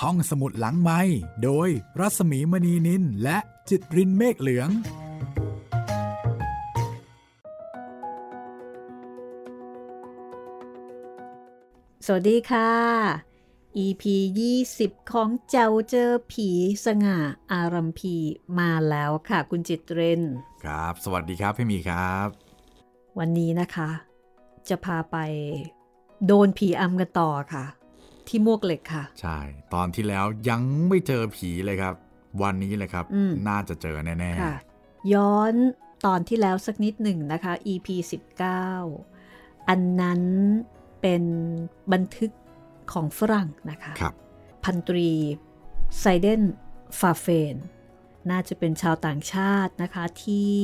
[0.00, 1.00] ห้องสมุดหลังไม้
[1.42, 1.68] โดย
[2.00, 3.38] รัสมีมณีนินและ
[3.68, 4.68] จิตรินเมฆเหลือง
[12.06, 12.70] สวัสดีค่ะ
[13.84, 14.04] EP
[14.58, 16.48] 20 ของเจ้าเจอผี
[16.84, 17.18] สง่า
[17.52, 18.14] อารัมพี
[18.58, 20.22] มาแล้วค่ะคุณจิตเรน
[20.64, 22.28] ครับ สวัสดีครับพี่หมีครับ
[23.18, 23.90] วันนี้นะคะ
[24.68, 25.16] จะพาไป
[26.26, 27.64] โดนผีอำกันต่อค่ะ
[28.28, 29.38] ที่มวกเหล็กค่ะ ใช่
[29.74, 31.94] ตอนที่แล้วยังไม่เจอผีเลยครับ
[32.42, 34.56] วันนี้เลยครับอืมน่าจะเจอแน่ค่ะ
[35.12, 35.54] ย้อน
[36.06, 37.88] ตอนที่แล้วสักนิดหนึ่งนะคะ EP
[38.78, 40.22] 19 อันนั้น
[41.00, 41.22] เป็น
[41.92, 42.30] บันทึก
[42.92, 44.14] ของฝรั่งนะคะๆครับ
[44.64, 45.10] พันตรี
[45.98, 46.42] ไซเดน
[47.00, 47.56] ฟาเฟน
[48.30, 50.58] น่าจะเป็นชาวต่างชาตินะคะที่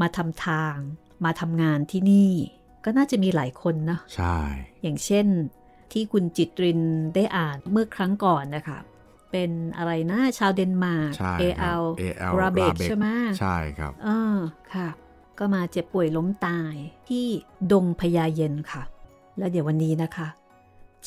[0.00, 0.76] มาทำทาง
[1.24, 2.32] มาทำงานที่นี่
[2.84, 4.38] ก็น่าจะมีหลายคนนะใช่
[4.82, 5.26] อย่างเช่น
[5.92, 6.80] ที่คุณจิตริน
[7.14, 8.78] ได้อ่านเมื่อครั้งก่อนนะคะ
[9.32, 12.32] เป็นอะไรนะชาวเดนมาร์กใช่เอครัลบ A.L.
[12.40, 13.06] ราเบก Rabeck ใช่ไหม
[13.40, 14.36] ใช่ครับเออ
[14.74, 14.88] ค่ะ
[15.38, 16.74] ก็มาเจ็บป่วยล้มตาย
[17.08, 17.26] ที่
[17.72, 18.82] ดงพญาเย็นค่ะ
[19.38, 20.28] แล้วเดี๋ยววันนี้นะคะ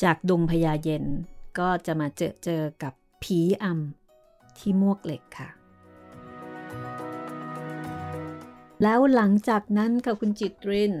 [0.02, 1.04] จากดงพญาเย็น
[1.58, 5.48] ก็จะมาเจอเจอกับผีอำที่มวกเหล็กค่ะ
[8.82, 10.94] แล้วหลังจากนั้นกับคุณจิตริน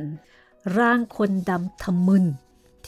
[0.78, 2.26] ร่างคนดำทะมึน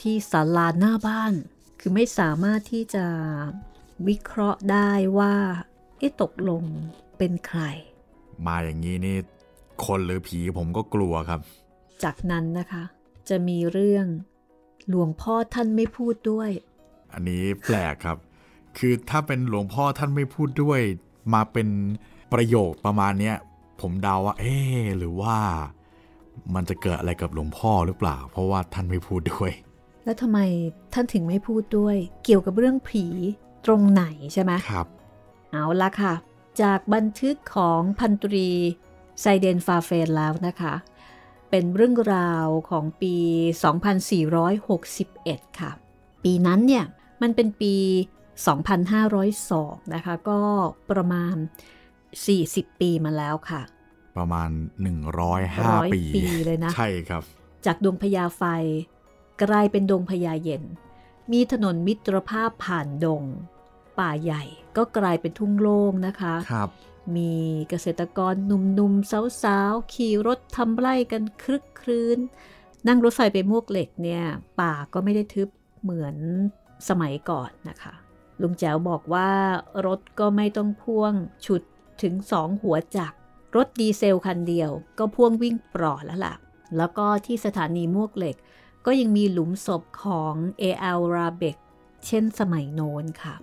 [0.01, 1.33] ที่ศาลาหน้าบ้าน
[1.79, 3.05] คือไม่สามารถที่จะ
[4.07, 5.33] วิเคราะห์ได้ว่า
[5.97, 6.63] เอ๊ะตกลง
[7.17, 7.61] เป็นใคร
[8.45, 9.17] มาอย่างนี้นี่
[9.85, 11.41] คนหรือผีผมก็กลัวครับ
[12.03, 12.83] จากนั้นนะคะ
[13.29, 14.05] จะมีเรื่อง
[14.89, 16.49] หลวงพ่อท่านไม่พูดด้วย
[17.13, 18.17] อันนี้แปลกครับ
[18.77, 20.79] คือถ้าเป็นหลวงพ่อท่านไม่พูดด้วย
[21.33, 21.67] มาเป็น
[22.33, 23.35] ประโยคประมาณเนี้ย
[23.81, 25.37] ผมเดาว่า เอ๊ะหรือว่า
[26.55, 29.51] มันจะเกิดอะไรกับหลวงพ่อหรือเปล่า เพราะว่าท่านไม่พูดด้วย
[30.03, 30.39] แล้วทำไม
[30.93, 33.05] ท่านถึงไม่พูดด้วย เกี่ยวกับเรื่องผี
[33.65, 34.87] ตรงไหนใช่ไหมครับ
[35.51, 36.13] เอาละค่ะ
[36.61, 38.49] จากบันทึกของพันตรี
[39.21, 40.73] ไซเดนฟาเฟนแล้วนะคะ
[41.49, 43.15] เป็นเรื่องราวของปี
[44.77, 45.71] 2461 ค่ะ
[46.23, 46.85] ปีนั้นเนี่ย
[47.21, 47.75] มันเป็นปี
[48.63, 50.39] 2502 นะคะ ก็
[50.91, 51.35] ประมาณ
[52.07, 53.61] 40 ปีมาแล้วค่ะ
[54.17, 54.49] ประมาณ
[55.19, 57.23] ร้อย105 ปีปีเลยนะ ใช่ครับ
[57.65, 58.43] จากดวงพญาไฟ
[59.43, 60.63] กลายเป็นดงพญาเย็น
[61.31, 63.23] มีถนนมิตรภาพผ่านดง
[63.99, 64.43] ป่าใหญ่
[64.77, 66.69] ก็กลายเป็นทุ่งโล่งนะคะครับ
[67.15, 67.33] มี
[67.69, 69.11] เกษตรกรหนุ่มๆ
[69.43, 72.19] สาวๆขี่รถทำไร่กันคลึกครื้น
[72.87, 74.23] นั่งรถไฟไปมวกเหล็กเนี่ย
[74.61, 75.49] ป่าก็ไม่ได้ทึบ
[75.81, 76.15] เหมือน
[76.89, 77.93] สมัยก่อนนะคะ
[78.41, 79.29] ลุงแจ๋วบอกว่า
[79.85, 81.13] รถก็ไม่ต้องพ่วง
[81.45, 81.61] ฉุด
[82.01, 83.17] ถึงสองหัวจักร
[83.55, 86.35] รถดีเซลคันเดียว ก็พ่วงวิ่งปลอดแล้วล่ะ
[86.77, 88.35] แล้วก็ที่สถานีมวกเหล็ก
[88.85, 91.01] ก็ยังมีหลุมศพของ A.L.
[91.15, 91.57] r a b e k
[92.05, 93.35] เช่นสมัยโน้นค่ะ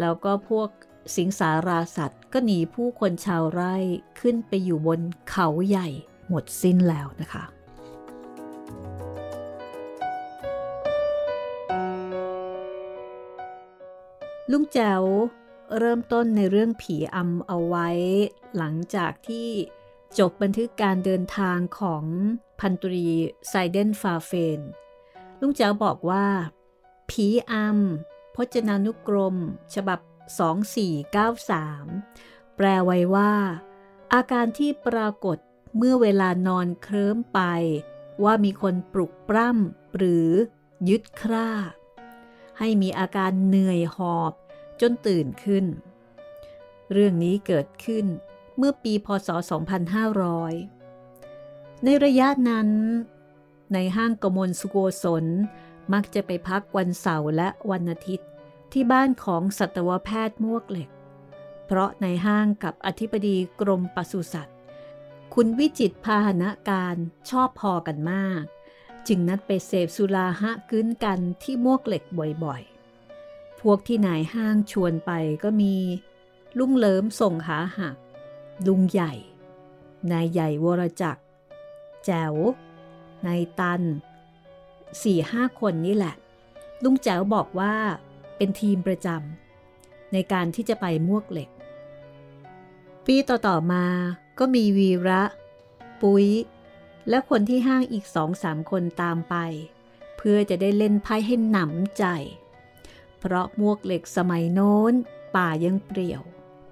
[0.00, 0.68] แล้วก็พวก
[1.16, 3.76] สิงสาราสัตว์ก็หนีผู้คนชาวไร่
[4.20, 5.88] ขึ้นไปอยู่บนเขาใหญ่
[6.28, 7.44] หมดสิ้นแล้วนะคะ
[14.50, 15.04] ลุงแจ๋ว
[15.78, 17.88] เริ่มต้นในเรื่องผีอำเอาไว้
[18.56, 19.48] หลังจากที่
[20.18, 22.04] จบบันทึกการเดินทางของ
[22.60, 23.06] พันตรี
[23.48, 24.60] ไซเดนฟาเฟน
[25.44, 26.26] ลุงแจ๋วบอกว่า
[27.10, 29.36] ผีอำพจนานุกรม
[29.74, 30.00] ฉบับ
[31.22, 33.32] 2493 แปลไว้ว่า
[34.14, 35.38] อาการที่ปรากฏ
[35.76, 37.40] เมื่อเวลานอนเคลิ้มไป
[38.24, 40.30] ว่ามีคนปลุกปล้ำหรือ
[40.88, 41.50] ยึดคร่า
[42.58, 44.32] ให้มีอาการเหนื่อยหอบ
[44.80, 45.64] จนตื่นขึ้น
[46.92, 48.06] เรื่องนี้เกิดขึ้น
[48.56, 49.28] เมื่อปีพศ
[50.56, 52.68] 2500 ในระยะนั้น
[53.72, 55.24] ในห้างกมลสุโกศล
[55.92, 58.28] มักจะไปพักวันเสาร์และวันอาทิตย์
[58.72, 60.88] ที่บ้านของสัตวแพทย์มวกเหล็ก
[61.66, 64.56] เพราะในห้างกับอธิบดีกรมปศุสัตว์
[65.34, 66.96] คุณวิจิตพาหนะการ
[67.30, 68.44] ชอบพอกันมาก
[69.06, 72.02] จึงนัดไปเสพสุราฮะกึ้นกันที่มวกเหล็ก
[72.44, 75.10] บ่อยๆ พวกที่นายห้างชวนไป
[75.42, 75.74] ก็มี
[76.58, 77.96] ลุงเลิมส่งหาหัก
[78.66, 79.12] ลุงใหญ่
[80.10, 81.22] นายใหญ่วรจักร
[82.04, 82.34] แจ๋ว
[83.26, 83.82] นายตัน
[85.02, 86.14] สี่ห้าคนนี่แหละ
[86.82, 87.74] ลุงแจ๋วบอกว่า
[88.36, 91.48] เป็นทีมประจำในการที่จะไปมวกเหล็ก
[93.06, 93.84] ปีต่อๆมา
[94.38, 95.22] ก็มีวีระ
[96.00, 96.26] ปุ้ย
[97.08, 99.34] และคนที่ห้างอีกสองสามคนตามไป
[100.16, 102.04] เพื่อจะได้เล่นไพ่ให้หนำใจ
[103.18, 104.92] เพราะมวกเหล็กสมัยโน้น
[105.36, 106.22] ป่ายังเปรี่ยว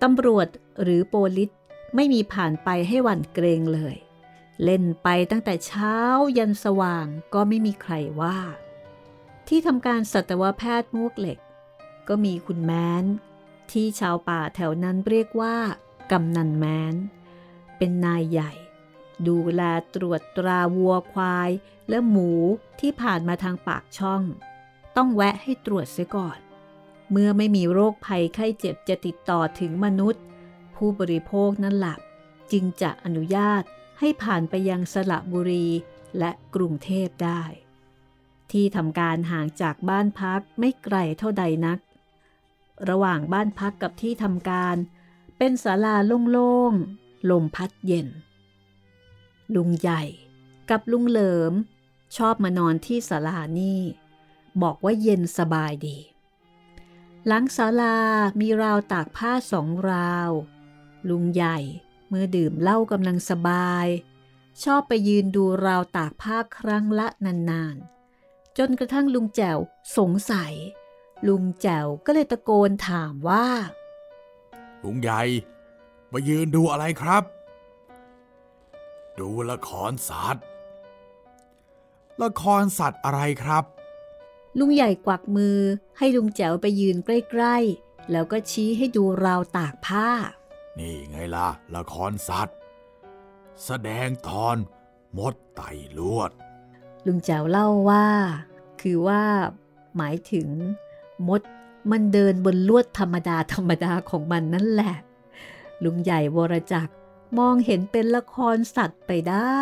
[0.02, 0.48] ตำรวจ
[0.82, 1.50] หรือโปลิส
[1.94, 3.96] ไม่มีผ่านไปให้หวั่นเกรงเลย
[4.64, 5.96] เล่นไปตั้งแต่เช้า
[6.38, 8.38] ยันสว่างก็ไม่มีใครว่า
[9.48, 11.38] ที่ทำการสัตวแพทย์มวกเหล็ก
[12.08, 13.04] ก็มีคุณแม้น
[13.70, 15.56] ที่ชาวป่าแถวนั้นเรียกว่า
[16.10, 16.94] กำนันแม้น
[17.76, 18.52] เป็นนายใหญ่
[19.26, 19.62] ดูแล
[19.94, 21.50] ตรวจตราวัวควาย
[21.88, 22.30] และหมู
[22.80, 24.22] ที่ผ่านมาทางปากช่อง
[24.96, 26.38] ต้องแวะให้ตรวจเสียก่อน
[27.10, 30.22] เมื่อไม่มีโรคภัยไข้เจ็บจะติดต่อถึงมนุษย์
[30.74, 32.00] ผู้บริโภคนั้นหลับ
[32.52, 33.62] จึงจะอนุญาต
[34.00, 35.66] ให้ผ่านไปยังสระบุรี
[36.18, 37.42] และกรุงเทพได้
[38.52, 41.78] ที่ทำการห่างจากบ้านพักไม่ไกลเท่าใดนัก
[42.88, 44.76] ระหว่างบ้านพักกับที่ทำการ
[45.38, 45.96] เป็นศาลา
[46.32, 48.08] โล่งๆลมพัดเย็น
[49.54, 50.02] ลุงใหญ่
[50.70, 51.52] กับลุงเหลิม
[52.16, 53.80] ชอบมานอนที่ศาลานี่
[54.62, 55.98] บอกว่าเย็นสบายดี
[57.26, 57.98] หลังศาลา
[58.40, 60.30] มีราวตากผ้าสองราว
[61.08, 61.58] ลุงใหญ่
[62.12, 63.86] เมื่อดื่มเหล้ากำลังสบาย
[64.64, 69.58] ชอบไปยืนดูราวตากผ้าครั้งละนานๆ จนกระทั่งลุงแจ๋ว
[69.96, 70.54] สงสัย
[71.28, 73.46] ลุงแจ๋วก็เลยตะโกนถามว่า
[74.82, 75.22] ลุงใหญ่
[76.12, 77.22] มายืนดูอะไรครับ
[79.18, 80.44] ดูละครสัตว์
[82.22, 83.64] ละครสัตว์อะไรครับ
[84.58, 85.58] ลุงใหญ่กวักมือ
[85.98, 90.08] ให้ลุงแจ๋วไปยืนใกล้ ๆ แล้วก็ชี้ให้ดูราวตากผ้า
[90.80, 92.56] นี่ไงล่ะ ละครสัตว์
[93.64, 94.56] แสดงตอน
[95.18, 96.30] มดไต่ลวด
[97.06, 98.06] ลุงแจ๋วเล่าว่า
[98.80, 99.22] คือว่า
[99.96, 100.48] หมายถึง
[101.28, 101.40] มด
[101.90, 104.94] มันเดินบนลวดธรรมดาธรรมดาของมันนั่นแหละ
[105.84, 106.92] ลุงใหญ่วรจักร
[107.38, 109.60] มองเห็นเป็นละครสัตว์ไปได้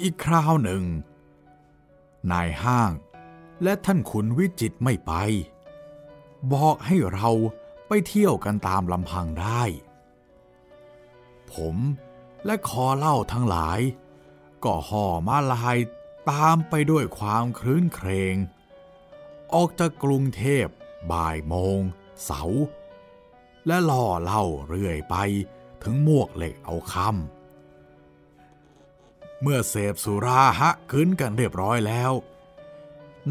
[0.00, 0.82] อีกคราวหนึ่ง
[2.30, 2.92] นายห้าง
[3.62, 5.12] และท่านขุนวิจิตรไม่ไป
[6.52, 7.63] บอกให้เราไป
[8.08, 9.62] เที่ยวกันตามลำพังได้
[11.52, 11.76] ผม
[12.46, 13.80] และคอเล่าทั้งหลาย
[14.64, 15.78] ก็ห่อมาลาย
[16.30, 18.36] ตามไปด้วยความคลื้นเครง
[19.54, 20.66] ออกจากกรุงเทพ
[21.12, 21.78] บ่ายโมง
[22.24, 22.62] เสาร์
[23.66, 25.16] และล่อเล่าเรื่อยไป
[25.82, 32.12] ถึงมวกเหล็กเอาคำเมื่อเสพสุราฮะคืนกันเรียบร้อยแล้ว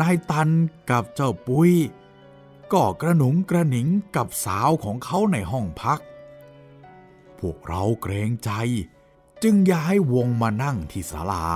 [0.02, 0.50] นายตัน
[0.90, 1.72] กับเจ้าปุ้ย
[2.74, 6.00] ก็กระหนุงกระหนิงกับสาวของเขาในห้องพัก
[7.40, 8.52] พวกเราเกรงใจ
[9.44, 11.48] จึงย้ายวงมานั่งที่ศาลา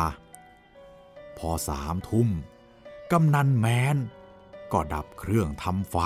[1.37, 2.29] พอสามทุ่ม
[3.11, 3.97] กำนันแมน
[4.71, 5.97] ก็ดับเครื่องทำไฟ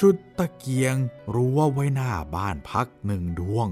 [0.00, 0.96] จุดตะเกียง
[1.34, 3.68] รั้วไว้หน้าบ้านพักหนึ่งดวง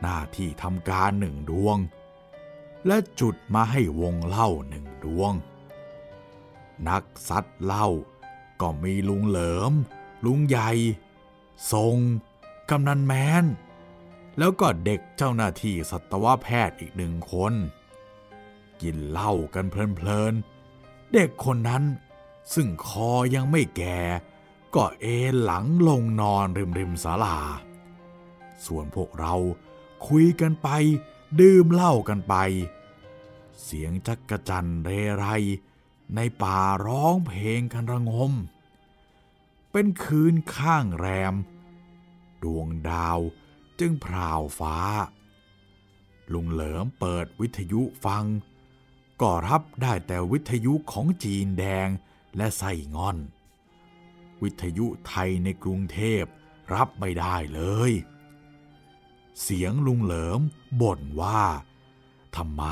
[0.00, 1.78] หน้าที่ทำการหนึ่งดวง
[2.86, 5.32] และจุดมาให้วงเล่าหนึ่งดวง
[6.88, 7.88] นักซัดเล้า
[8.60, 9.72] ก็มีลุงเหลิม
[10.24, 10.70] ลุงใหญ่
[11.72, 11.96] ทรง
[12.70, 13.12] กำนันแม
[13.42, 13.44] น
[14.38, 17.54] แล้วก็เด็กเจ้าหน้าที่สัตวแพทย์อีกหนึ่งคน
[18.82, 21.84] กินเหล้ากันเพลินๆ เด็กคนนั้น
[22.54, 23.98] ซึ่งคอยังไม่แก่
[24.74, 27.38] ก็เอนหลังลงนอนริมริมศาลา
[28.66, 29.34] ส่วนพวกเรา
[30.06, 30.68] คุยกันไป
[31.40, 32.34] ดื่มเหล้ากันไป
[33.62, 35.24] เสียงจักกะจันเรไร
[36.16, 38.32] ในป่าร้องเพลงกันระงม
[39.72, 41.34] เป็นคืนข้างแรม
[42.42, 43.18] ดวงดาว
[43.80, 44.76] จึงพราวฟ้า
[46.32, 48.24] ลุงเหลิมเปิดวิทยุฟัง
[49.20, 51.88] ก็รับได้แต่วิทยุของจีนแดง
[52.36, 53.18] และไส้งอน
[54.42, 56.24] วิทยุไทยในกรุงเทพ
[56.74, 57.92] รับไม่ได้เลย
[59.42, 60.40] เสียงลุงเหลิม
[60.80, 61.42] บ่นว่า
[62.36, 62.64] ทำไม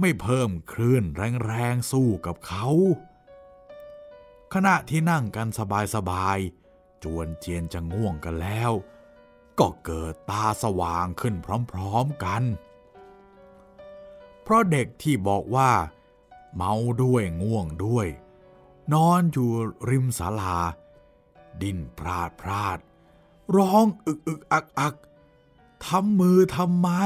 [0.00, 1.04] ไม่เพิ่มคลื่น
[1.46, 2.66] แรงๆสู้กับเขา
[4.54, 5.48] ขณะที่นั่งกัน
[5.94, 8.72] สบายๆ จวนเจียนจะง่วงกันแล้ว
[9.58, 11.34] ก็เกิดตาสว่างขึ้น
[11.72, 12.42] พร้อมๆกัน
[14.42, 15.70] เพราะเด็กที่บอกว่า
[16.56, 18.06] เมาด้วยง่วงด้วย
[18.92, 19.50] นอนอยู่
[19.90, 20.58] ริมศาลา
[21.62, 22.78] ดิ้นพลาดพลาด
[23.56, 24.94] ร้องอึกอึกอักอัก
[25.86, 27.02] ทำมือทำไม้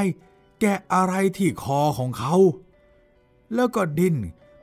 [0.61, 2.35] แกะอะไรที่คอของเขา
[3.55, 4.17] แล้วก็ดิ้น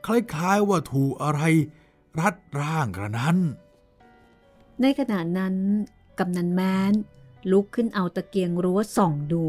[0.06, 1.40] คล้ายๆว่าถูกอะไร
[2.18, 3.38] รัดร่างกระนั้น
[4.80, 5.56] ในขณะนั้น
[6.18, 6.92] กำนันแม้น
[7.50, 9.46] ลุกขึ้นเอาตะเกียงรั้วส่องดู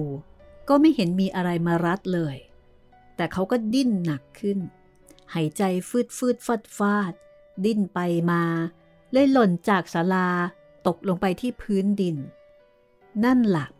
[0.70, 2.36] ก็ไม่เห็นมีอะไรมารัดเลย
[3.16, 4.60] แต่เขาก็ดิ้นหนักขึ้น
[5.34, 7.14] หายใจฟืดฟืดฟาดฟาด
[7.66, 8.00] ดิ้นไป
[8.32, 8.44] มา
[9.12, 10.30] เลยหล่นจากศาลา
[10.88, 12.18] ตกลงไปที่พื้นดิน
[13.24, 13.72] นั่นหลัก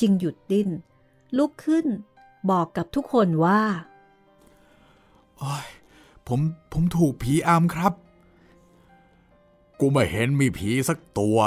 [0.00, 0.68] จึงหยุดดิ้น
[1.36, 1.86] ลุกขึ้น
[2.50, 3.60] บอกกับทุกคนว่า
[5.38, 5.66] โอ้ย
[6.26, 6.40] ผม
[6.72, 7.92] ผมถูกผีอำครับ
[9.80, 11.38] กูไม่เห็นมีผีสักตัว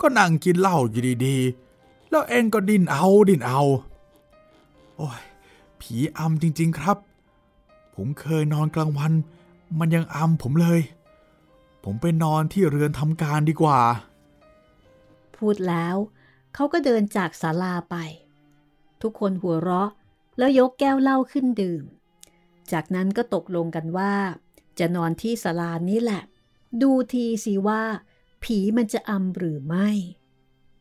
[0.00, 3.60] ก็นั่งกินเหล้าอยู่ดีๆ แล้วเองก็ดิ้นเอาดิ้นเอา
[4.96, 5.20] โอ้ย
[5.80, 6.98] ผีอำจริง ๆครับ
[7.94, 9.12] ผมเคยนอนกลางวัน
[9.78, 10.80] มันยังอำผมเลย
[11.84, 13.80] ผผมไปนอนที่เรือนทำการดีกว่า
[15.36, 15.96] พูดแล้ว
[16.54, 17.96] เขาก็เดินจากศาลาไป
[19.02, 19.90] ทุกคนหัวเราะ
[20.38, 21.84] แล้วยกแก้วเหล้าขึ้นดื่ม
[22.72, 24.14] จากนั้นก็ตกลงกันว่า
[24.78, 26.22] จะนอนที่ศาลานี้แหละ
[26.82, 27.82] ดูทีสิว่า
[28.42, 29.88] ผีมันจะอำหรือไม่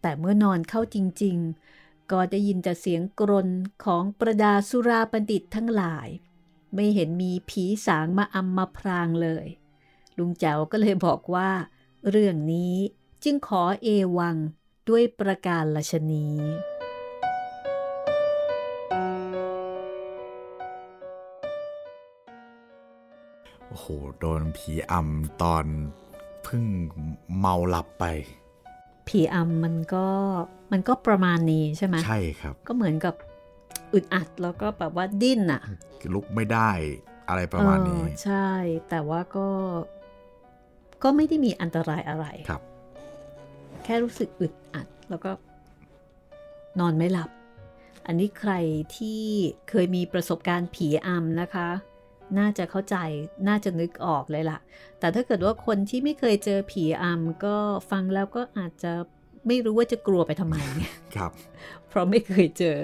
[0.01, 1.37] แต่เมื่อนอนเข้าจริง
[1.73, 3.49] ๆ ก็ได้ยินแต่เสียงกรน
[3.85, 6.07] ของประดาสุราบัณฑิตทั้งหลาย
[6.73, 9.45] ไม่เห็นมีผีสางมาอำมาพรางเลย
[10.17, 11.49] ลุงแจ๋วก็เลยบอกว่า
[12.09, 12.75] เรื่องนี้
[13.23, 13.87] จึงขอเอ
[14.17, 14.35] วัง
[14.89, 16.27] ด้วยประการลชนี
[23.87, 25.65] โอ้โหโดนผีอำตอน
[26.43, 26.63] เพิ่ง
[27.37, 28.05] เมาหลับไป
[29.07, 30.07] ผีอำมันก็
[30.71, 33.15] มันก็ประมาณนี้ใช่ไหมใช่ครับ ก็เหมือนกับ
[33.93, 35.61] อึดอัดแล้วก็แบบว่าดิ้นอะ
[36.13, 36.69] ลุกไม่ได้
[37.29, 38.49] อะไรประมาณนี้เออใช่
[38.89, 39.47] แต่ว่าก็
[41.03, 42.61] ก็ไม่ได้มีอันตรายอะไรครับ
[43.83, 45.31] แค่รู้สึกอึดอัดแล้วก็
[46.79, 47.29] นอนไม่หลับ
[48.05, 48.53] อันนี้ใคร
[48.95, 49.21] ที่
[49.69, 51.69] เคยมีประสบการณ์ผีอำนะคะ
[52.37, 52.97] น่าจะเข้าใจ
[53.47, 54.59] น่าจะนึกออกเลยล่ะ
[54.99, 57.55] แต่ถ้าเกิดว่าคนที่ไม่เคยเจอผีอำก็
[57.91, 58.91] ฟังแล้วก็อาจจะ
[59.47, 60.55] ไม่รู้ว่าจะกลัวไปทำไม
[61.15, 61.31] ครับ
[61.87, 62.77] เพราะไม่เคยเจอ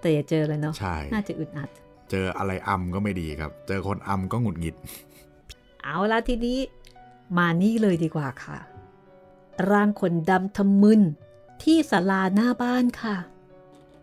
[0.00, 1.68] แต่อย่าเจอเลยเนาะ ใช่ น่าจะอึดอัด
[2.10, 4.74] เจออะไรอำก็ไม่ดีครับ เจอคนอำก็หงุดหงิด
[5.82, 6.58] เอาละทีนี้
[7.36, 8.58] มานี่เลยดีกว่าค่ะ
[9.70, 11.02] ร่างคนดำทะมึน
[11.62, 13.16] ที่ศาลาหน้าบ้านค่ะ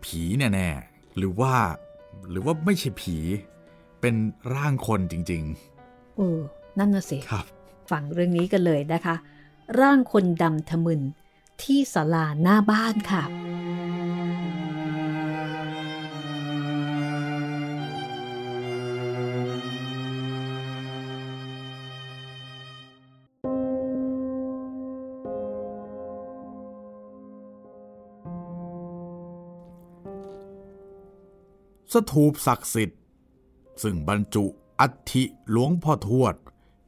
[0.04, 1.54] ผีแน่ๆหรือว่า
[2.30, 3.18] หรือว่าไม่ใช่ผี
[4.02, 4.16] เป็น
[4.56, 5.44] ร่างคนจริง
[6.18, 6.40] เออ
[6.80, 7.46] นั่นน่ะสิๆครับ
[7.92, 9.16] ฟังเรื่องนี้กันเลยนะคะ
[9.80, 11.02] ร่างคนดำทะมึน
[11.62, 13.24] ที่ศาลาหน้าบ้านค่ะ
[31.94, 33.01] สถูปศักดิ์สิทธิ์
[33.82, 34.46] ซึ่งบรรจุ
[34.80, 36.36] อัฐิหลวงพ่อทวด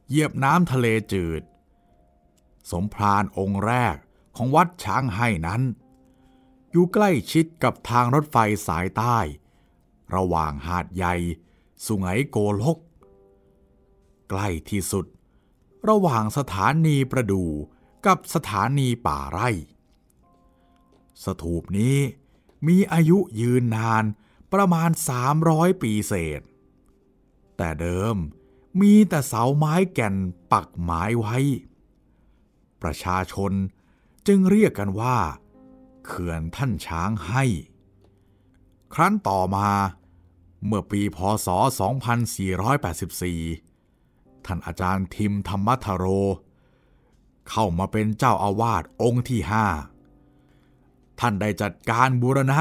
[0.08, 1.42] เหยียบน้ำทะเลจืด
[2.70, 3.96] สมพรานองค์แรก
[4.36, 5.62] ของวัดช้างให้นั้น
[6.70, 8.36] อยู่ใกล้ชิดกับทางรถไฟ
[8.66, 9.18] สายใต้
[10.14, 11.14] ระหว่างหาดใหญ่
[11.84, 12.78] สุไหงโกลก
[14.30, 15.06] ใกล้ที่สุด
[15.88, 17.44] ระหว่างสถานีประดู
[18.06, 19.48] กับสถานีป่าไร่
[21.24, 21.96] สถูปนี้
[22.66, 24.04] มีอายุยืนนาน
[24.52, 24.90] ประมาณ
[25.36, 26.40] 300 ปีเศษ
[27.56, 28.16] แต่เดิม
[28.80, 30.14] มีแต่เสาไม้แก่น
[30.52, 31.36] ปักหมายไว้
[32.82, 33.52] ประชาชน
[34.26, 35.18] จึงเรียกกันว่า
[36.04, 37.44] เขื่อนท่านช้างให้
[38.94, 39.68] ครั้นต่อมา
[40.66, 41.48] เมื่อปีพศ
[42.76, 46.04] 2484 ท่านอาจารย์ทิมธรรมทโร
[47.48, 49.66] เข้ามาเป็นเจ้าอาวาสองค์ที่ห้า
[51.20, 52.60] ท่านได้จัดการบูรณะ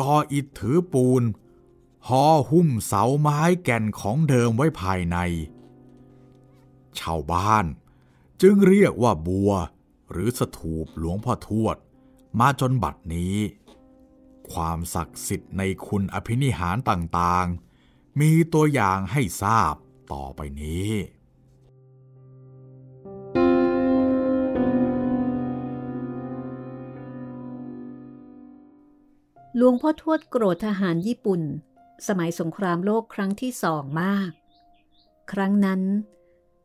[0.00, 1.22] ก่ออิฐถือปูน
[2.08, 5.16] ห่อหุ้มเสาไม้แก่นของเดิมไว้ภายใน
[6.98, 7.64] ชาวบ้าน
[8.42, 9.52] จึงเรียกว่าบัว
[10.10, 11.76] หรือสถูปหลวงพ่อทวด
[12.38, 13.36] มาจนบัดนี้
[14.52, 19.74] ความศักดิ์สิทธิ์ในคุณอภินิหารต่างๆ มีตัวอย่างให้ทราบ
[20.12, 20.90] ต่อไปนี้
[29.56, 31.42] หลวงพ่อทวดโกรธทหารญี่ปุ่น
[32.08, 34.30] สมัยสงครามโลกครั้งที่สองมาก
[35.32, 35.82] ครั้งนั้น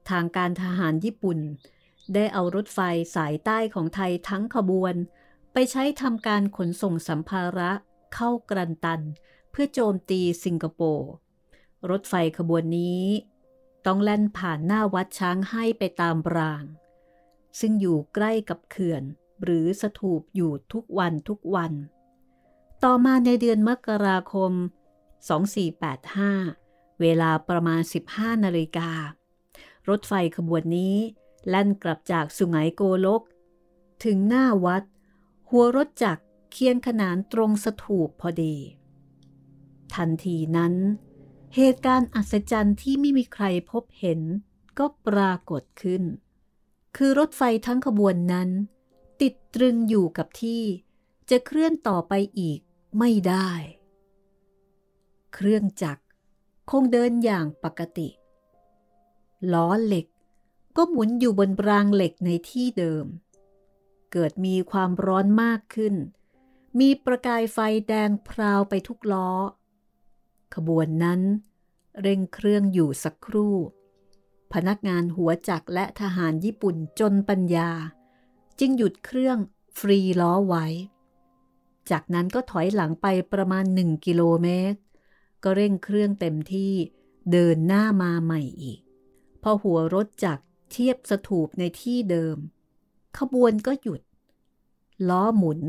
[0.10, 1.40] ทางการทหารญี่ปุ่น
[2.14, 2.80] ได้เอารถไฟ
[3.16, 4.96] สายใต้ของไทยทั้งขบวน
[5.54, 7.72] ไปใช้ทำการขนส่งสัมภาระ
[8.16, 9.02] เข้ากรันตัน
[9.52, 11.10] เพื่อโจมตีสิงคโปร์
[11.90, 13.04] รถไฟขบวนนี้
[13.86, 16.64] ต้องแล่นผ่านหน้าวัดช้างให้ไปตามราง
[17.60, 19.04] ซึ่งอยู่ใกล้กับเขื่อน
[19.44, 21.74] หรือสถูปอยู่ทุกวันทุกวัน
[22.84, 24.54] ต่อมาในเดือนมกราคม
[25.26, 28.92] 2485 เวลาประมาณ 15 นาฬิกา
[29.90, 30.96] รถไฟขบวนนี้
[31.48, 33.22] แล่นกลับจากสุไหงโกลก
[34.04, 34.84] ถึงหน้าวัด
[35.50, 38.56] หัวรถจักรเคียงขนานตรงสถูปพอดี
[39.96, 40.74] ทันทีนั้น
[41.56, 44.22] เหตุการณ์อัศจรรย์ที่ไม่มีใครพบเห็น
[44.78, 46.04] ก็ปรากฏขึ้น
[46.98, 48.50] คือรถไฟทั้งขบวนนั้น
[49.22, 50.64] ติดตรึงอยู่กับที่
[51.30, 52.60] จะเคลื่อนต่อไปอีก
[53.00, 53.50] ไม่ได้
[55.36, 56.02] เครื่องจักร
[56.72, 58.10] คงเดินอย่างปกติ
[59.54, 60.06] ล้อเหล็ก
[60.78, 63.06] ก็หมุนอยู่บนรางเหล็กในที่เดิม
[64.12, 65.96] เกิดมีความร้อนมากขึ้น
[66.80, 69.30] มีประกายไฟแดงพราวไปทุกล้อ
[70.56, 71.22] ขบวนนั้น
[72.02, 73.56] เร่งเครื่องอยู่สักครู่
[74.54, 77.70] พนักงานหัวจักรและทหารญี่ปุ่นจนปัญญา
[78.60, 79.38] จึงหยุดเครื่อง
[79.78, 80.66] ฟรีล้อไว้
[81.90, 84.80] จากนั้นก็ถอยหลังไปประมาณหนึ่งกิโลเมตร
[85.46, 86.74] ก็เร่งเครื่องเต็มที่
[87.32, 88.80] เดินหน้ามาใหม่อีก
[89.42, 92.38] พอหัวรถจักรเทียบสถูปในที่เดิม
[93.18, 94.02] ขบวนก็หยุด
[95.10, 95.60] ล้อหมุน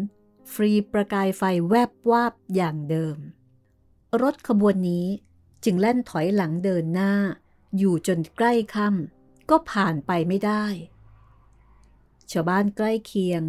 [0.53, 3.17] ฟรีประกายไฟแวบวาบอย่างเดิม
[4.23, 5.07] รถขบวนนี้
[5.65, 7.13] จึงแล่นถอยหลังเดินหน้า
[7.79, 10.65] อยู่จนใกล้ค่ำก็ผ่านไปไม่ได้
[12.31, 13.43] ชาวบ้านใกล้เคียง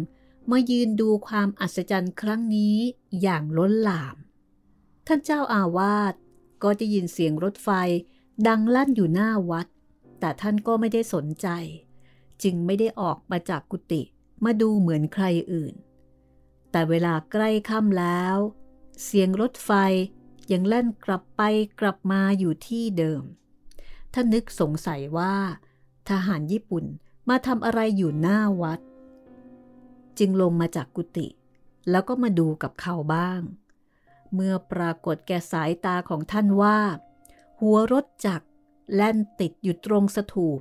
[0.50, 2.76] มายืนดูความอัศจรรย์ครั้งนี้
[3.20, 4.16] อย่างล้นหลาม
[5.10, 6.14] ท่านเจ้าอาวาส
[6.62, 7.70] ก็จะยินเสียงรถไฟ
[8.46, 9.66] ดังลั่นอยู่หน้าวัด
[10.20, 11.48] แต่ท่านก็ไม่ได้สนใจ
[12.42, 14.02] จึงไม่ได้ออกมาจากกุฏิ
[14.44, 15.74] มาดูเหมือนใครอื่น
[16.70, 18.36] แต่เวลาใกล้ค่ำแล้ว
[19.04, 19.70] เสียงรถไฟ
[20.52, 21.42] ยังเล่นกลับไป
[21.80, 23.22] กลับมาอยู่ที่เดิม
[24.14, 25.34] ท่านนึกสงสัยว่า
[26.08, 26.84] ทหารญี่ปุ่น
[27.28, 28.80] มาทำอะไรอยู่หน้าวัด
[30.18, 31.26] จึงลงมาจากกุฏิ
[31.90, 33.40] แล้วก็มาดูกับเขาบ้าง
[34.34, 36.78] เมื่อปรากฏแก่สายตาของท่านว่า
[37.60, 38.46] หัวรถจักร
[38.94, 40.60] แล่นติดอยู่ตรงสถูป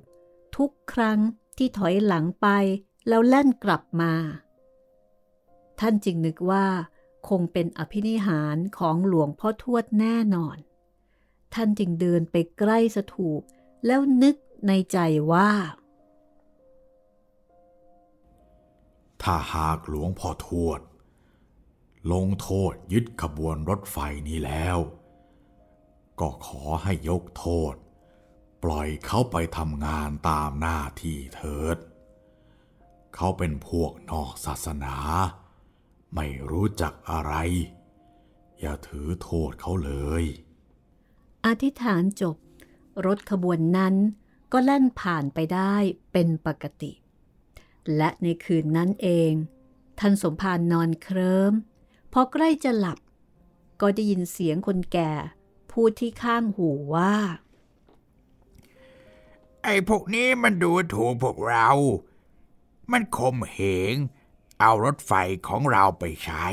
[0.57, 1.19] ทุกครั้ง
[1.57, 2.47] ที่ถอยหลังไป
[3.07, 4.13] แล้วแล่นกลับมา
[5.79, 6.67] ท่านจึงนึกว่า
[7.29, 10.57] คงเป็นอภินิหารของหลวงพ่อทวดแน่นอน
[11.53, 13.41] ท่านจึงเดินไปใกล้สถูป
[13.85, 14.35] แล้วนึก
[14.67, 14.97] ในใจ
[15.31, 15.51] ว่า
[19.23, 20.79] ถ้าหากหลวงพ่อทวด
[22.11, 23.97] ลงโทษยึดขบวนรถไฟ
[24.27, 24.77] นี้แล้ว
[26.19, 27.73] ก็ขอให้ยกโทษ
[28.63, 31.77] ปล่อยเขาไปทำงานตามหน้าที่เถิด
[33.15, 34.95] เขาเป็นพวกนอกศาสนา
[36.15, 37.33] ไม่รู้จักอะไร
[38.59, 40.23] อย่าถือโทษเขาเลย
[41.45, 42.35] อธิษฐานจบ
[43.05, 43.95] รถขบวนนั้น
[44.51, 45.75] ก็แล่นผ่านไปได้
[46.11, 46.91] เป็นปกติ
[47.97, 49.31] และในคืนนั้นเอง
[49.99, 51.53] ท่านสมภารนอนเคลิ้ม
[52.11, 52.99] พอใกล้จะหลับ
[53.81, 55.11] ก็ได้ยินเสียงคนแก่
[55.71, 57.15] พูดที่ข้างหูว่า
[59.63, 61.69] ไอ้พวกนี้มันดูถูกพวกเรา
[62.91, 63.59] มันข่มเห
[63.93, 63.95] ง
[64.59, 65.11] เอารถไฟ
[65.47, 66.47] ของเราไปใช้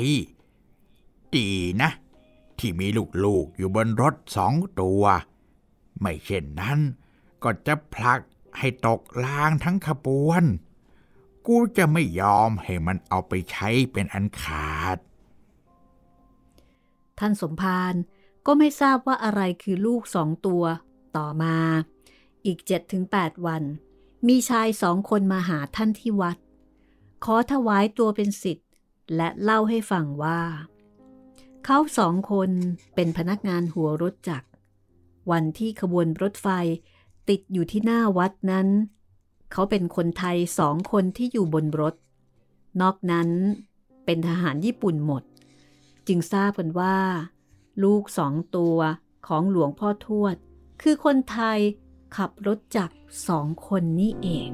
[1.36, 1.50] ดี
[1.82, 1.90] นะ
[2.58, 2.86] ที่มี
[3.24, 5.02] ลูกๆอยู่บนรถสองตัว
[6.00, 6.78] ไม่เช่นนั้น
[7.42, 8.20] ก็จะผลัก
[8.58, 10.44] ให้ตกลางทั้งขบวน
[11.46, 14.98] กูจะไม่ยอมให้มันเอาไปใช้เป็นอันขาด
[17.18, 17.94] ท่านสมภาร
[18.46, 20.64] ก็ไม่ทราบว่าอะไรคือลูกสองตัว
[21.16, 21.56] ต่อมา
[22.46, 23.62] อีกเจ็ดถึงแปดวัน
[24.28, 26.38] มีชายสองคนมาหาท่านที่วัด
[27.24, 28.68] ขอถวายตัวเป็นสิทธิ์
[29.16, 30.40] และเล่าให้ฟังว่า
[31.64, 32.50] เขาสองคน
[32.94, 34.48] เป็นพนักงานหัวรถจักร
[35.30, 36.48] วันที่ขบวนรถไฟ
[37.28, 38.68] ติดอยู่ที่หน้าวัดนั้น
[39.52, 41.94] เขาเป็นคนไทยสองคนที่อยู่บนรถ
[42.80, 43.28] นอกนั้น
[44.04, 45.22] เป็นทหารญี่ปุ่นหมด
[46.08, 46.98] จึงทราบกันว่า
[47.82, 48.78] ลูกสองตัว
[49.26, 50.36] ของหลวงพ่อทวด
[50.82, 51.58] คือคนไทย
[52.16, 52.96] ขับรถจักร
[53.28, 54.50] สองคนนี้เอง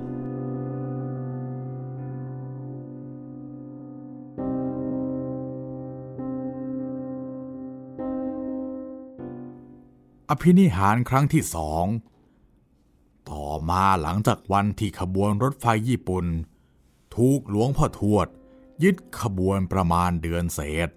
[10.30, 11.84] อภินิหารครั้งที่สอง
[13.30, 16.26] ต่อมาหลังจากวันที่ขบวนรถไฟญี่ปุ่น
[17.16, 18.28] ถูกหลวงพ่อทวด
[18.82, 20.88] ยึดขบวนประมาณเดือนเศษ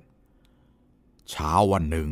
[1.30, 2.10] เช้าวันหนึ่ง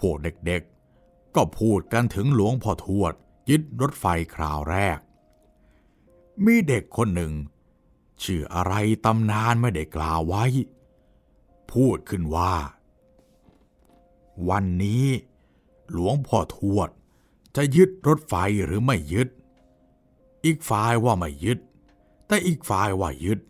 [0.00, 3.14] พวกเด็กๆ ก็พูดกันถึงหลวงพ่อทวด
[3.50, 4.98] ยึดรถไฟคราวแรก
[6.44, 7.32] มีเด็กคนหนึ่ง
[8.22, 10.44] ชื่ออะไรตำนานไม่ได้กล่าวไว้
[11.72, 12.54] พูดขึ้นว่า
[14.48, 15.06] วันนี้
[15.92, 16.88] หลวงพ่อทวด
[17.56, 19.28] จะยึดรถไฟหรือไม่ยึด
[20.44, 21.58] อีกฝ่ายว่าไม่ยึด
[22.26, 23.40] แต่อีกฝ่ายว่ายึด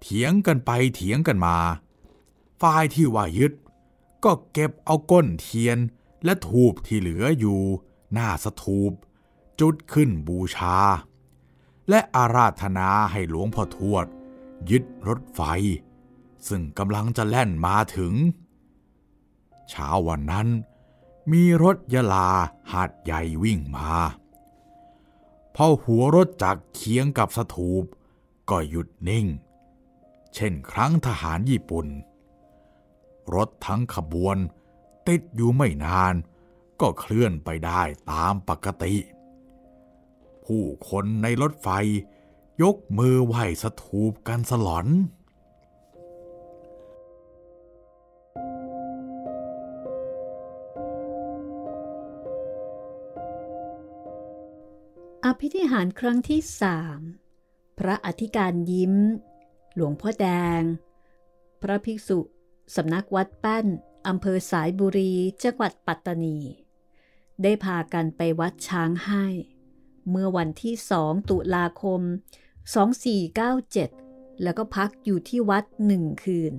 [0.00, 1.56] เถียงกันไปเถียงกันมา
[2.62, 3.52] ฝ่ายที่ว่ายึด
[4.24, 5.78] ก็เก็บเอาก้นเทียน
[6.24, 7.60] และถูบที่เหลืออยู่
[8.12, 8.92] หน้าสถูป
[9.60, 10.76] จุดขึ้นบูชา
[11.88, 14.06] และอาราธนาให้หลวงพ่อทวด
[14.70, 15.40] ยึดรถไฟ
[16.48, 18.14] ซึ่งกำลังจะแล่นมาถึง
[19.70, 20.48] เช้าวันนั้น
[21.32, 22.30] มีรถยลา
[22.72, 23.90] หาดใหญ่วิ่งมา
[25.54, 27.84] พอหัวรถจักเคียงกับสถูป
[28.50, 29.26] ก็หยุดนิ่ง
[30.34, 31.86] เช่นครั้งทหารญี่ปุ่น
[33.34, 34.36] รถทั้งขบวน
[35.08, 36.14] ติดอยู่ไม่นาน
[36.80, 38.94] ก็เคลื่อนไปได้ตามปกติ
[40.44, 41.68] ผู้คนในรถไฟ
[42.62, 44.86] ยกมือไหว้สถูปกันสลอน
[55.24, 57.00] อภิธิหารครั้งที่สาม
[57.78, 58.94] พระอธิการยิ้ม
[59.74, 60.26] หลวงพ่อแด
[60.60, 60.62] ง
[61.62, 62.18] พระภิกษุ
[62.74, 63.66] สำนักวัดแป้น
[64.08, 66.38] อำเภอสายบุรีจังหวัดปัตตานี
[67.42, 69.26] ได้พากันไปวัดช้างให้
[70.10, 72.00] เมื่อวันที่สองตุลาคม
[73.62, 76.52] 2497 แล้วก็พักอยู่ที่วัดหนึ่งคืน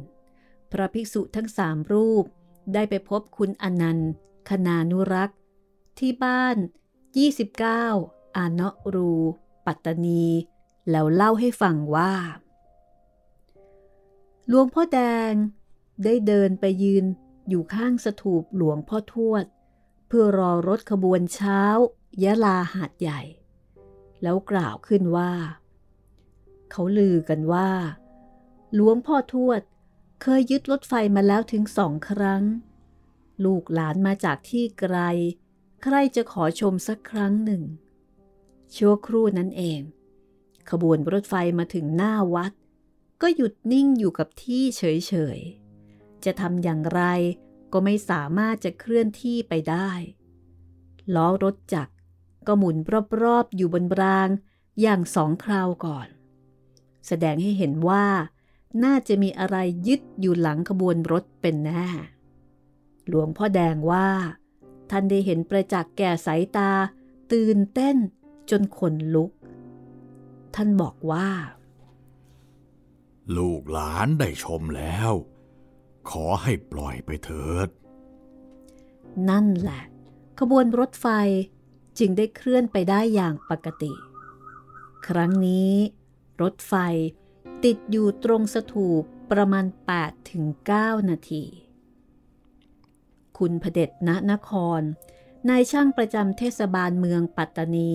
[0.71, 2.25] พระภิกษุทั้งสามรูป
[2.73, 4.11] ได้ไปพบคุณอนันต์
[4.49, 5.37] คณานุรักษ์
[5.99, 6.57] ที่บ้าน
[7.61, 9.13] 29 อานะรู
[9.65, 10.25] ปัตตานี
[10.89, 12.13] แล้วเล่าให้ฟังว่า
[14.47, 14.99] หลวงพ่อแด
[15.31, 15.33] ง
[16.03, 17.05] ได้เดินไปยืน
[17.49, 19.45] อยู่ข้างสถูปหลวงพ่อทวด
[20.07, 21.61] เพื่อรอรถขบวนเช้า
[22.23, 23.21] ยะลาหาดใหญ่
[24.21, 25.33] แล้วกล่าวขึ้นว่า
[26.71, 27.69] เขาลือกันว่า
[28.73, 29.61] หลวงพ่อทวด
[30.21, 32.43] เคยยึดรถไฟมาแล้วถึงสองครั้ง
[33.45, 34.97] ลูกหลานมาจากที่ไกล
[35.83, 37.63] ใครจะขอชมสักครั้งหนึ่ง
[38.75, 39.81] ชั่วครู่นั้นเอง
[40.69, 42.51] ขบวนรถไฟมาถึงหน้าวัด
[43.21, 45.62] ก็หยุดนิ่งอยู่กับที่เฉยๆ
[46.25, 47.01] จะทำอย่างไร
[47.73, 49.89] ก็ไม่สามารถจะเคลื่อนที่ไปได้
[51.15, 51.93] ล้อรถจักร
[52.47, 52.77] ก็หมุน
[53.23, 54.29] รอบๆอยู่บนราง
[54.81, 56.07] อย่างสองคราวก่อน
[57.07, 58.05] แสดงให้เห็นว่า
[58.83, 59.57] น่าจะมีอะไร
[59.87, 61.87] ยึดอยู่หลังขบวนรถเป็นแน่
[63.07, 64.09] หลวงพ่อแดงว่า
[64.89, 66.71] ท่านได้เห็นประจักษ์แก่สายตา
[67.31, 67.97] ตื่นเต้น
[68.49, 69.31] จนขนลุก
[70.55, 71.29] ท่านบอกว่า
[73.37, 75.13] ลูกหลานได้ชมแล้ว
[76.09, 77.67] ขอให้ปล่อยไปเถิด
[79.29, 79.83] นั่นแหละ
[80.39, 81.07] ขบวนรถไฟ
[81.99, 83.93] จึงได้เคลื่อนไปได้อย่างปกติ
[85.07, 85.73] ครั้งนี้
[86.41, 86.73] รถไฟ
[87.65, 89.65] ติดอยู่ตรงสถูปประมาณ
[90.37, 91.43] 8-9นาที
[93.37, 94.81] คุณพเด็จณนคร
[95.49, 97.91] นายช่างประจำเทศบาลเมืองปัตตานี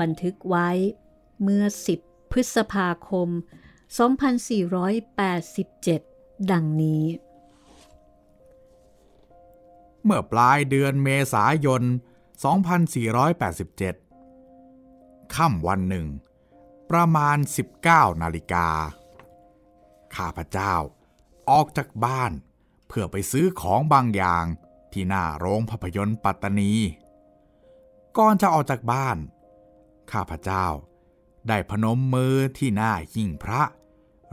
[0.00, 0.68] บันทึกไว้
[1.42, 1.64] เมื่อ
[1.98, 3.28] 10 พฤษภาคม
[4.10, 7.04] 2487 ดังนี้
[10.08, 11.82] เมื่อปลายเดือนเมษายน
[13.92, 16.06] 2487 ค่ำวันหนึ่ง
[16.90, 17.36] ประมาณ
[17.78, 18.68] 19 นาฬิกา
[20.16, 20.74] ข้าพเจ้า
[21.50, 22.32] ออกจากบ้าน
[22.88, 24.44] เพื่อไปซื้อของบางอย่าง
[24.92, 26.72] ที่หน้าโรงภาพยนตร์ปัตตานี
[28.18, 29.16] ก่อนจะออกจากบ้าน
[30.12, 30.66] ข้าพเจ้า
[31.48, 33.62] ได้พนมมือที่หน้าหิ่งพระ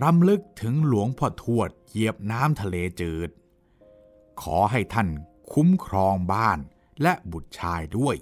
[0.03, 3.29] รำลึกถึงหลวงพ่อทวดเหยียบน้ำทะเลจืด
[4.41, 5.09] ขอให้ท่าน
[5.51, 6.59] คุ้มครองบ้าน
[7.01, 8.15] และบุตรชายด้วย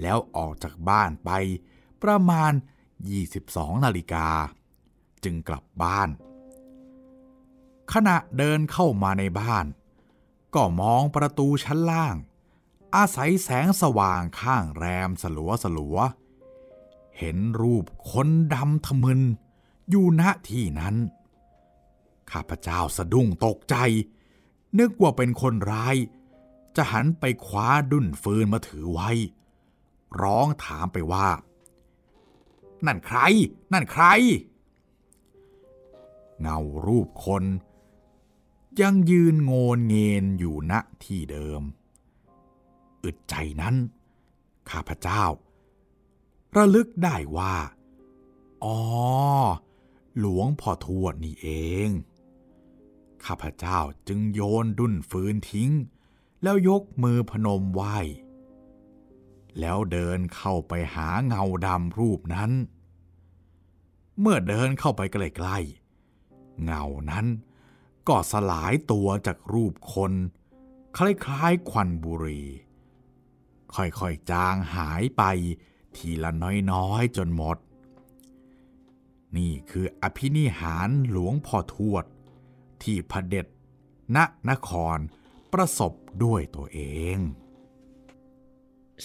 [0.00, 1.30] แล้วออกจากบ้านไป
[2.02, 2.52] ประมาณ
[3.18, 4.28] 22 นาฬิกา
[5.24, 6.08] จึงกลับบ้าน
[7.92, 9.66] ขณะเดินเข้ามาในบ้าน
[10.54, 12.16] ก็มองประตูชั้นล่าง
[12.96, 15.98] อาศัยแสงสว่างข้างแรมสลัวสลัว
[17.18, 19.20] เห็นรูปคนดำทะมึน
[19.90, 20.96] อยู่ณที่นั้น
[22.30, 23.76] ข้าพเจ้าสะดุ้งตกใจ
[24.78, 25.96] นึกว่าเป็นคนร้าย
[26.76, 29.10] จะหันไปคว้าดุนฟืนมาถือไว้
[30.22, 31.28] ร้องถามไปว่า
[32.86, 33.18] นั่นใคร
[33.72, 34.04] นั่นใคร
[36.40, 37.44] เงารูปคน
[38.80, 40.72] ยังยืนโงนเงนอยู่ณ
[41.04, 41.62] ที่เดิม
[43.04, 43.74] อึดใจนั้น
[44.70, 45.24] ข้าพเจ้า
[46.56, 47.54] ระลึกได้ว่า
[48.64, 48.78] อ๋อ
[50.18, 51.48] หลวงพ่อทวดนี่เอ
[51.86, 51.88] ง
[53.28, 55.70] ข้าพเจ้าจึงโยนดุนฟืนทิ้ง
[56.42, 57.96] แล้วยกมือพนมไหว้
[59.60, 62.52] แล้วเดินเข้าไปหาเงาดำรูปนั้น
[64.20, 67.26] เมื่อเดินเข้าไปใกล้ๆเงานั้น
[68.08, 70.12] ก็สลายตัวจากรูปคน
[70.96, 72.42] คล้ายๆควันบุหรี
[73.74, 75.22] ค่อยๆจางหายไป
[75.96, 76.32] ทีละ
[76.72, 77.58] น้อยๆจนหมด
[79.36, 82.04] นี่คืออภินิหารหลวงพ่อทวด
[82.84, 83.46] ที่พระเด็จ
[84.16, 84.18] ณ
[84.50, 84.98] นคร
[85.52, 85.92] ประสบ
[86.24, 86.80] ด้วยตัวเอ
[87.16, 87.18] ง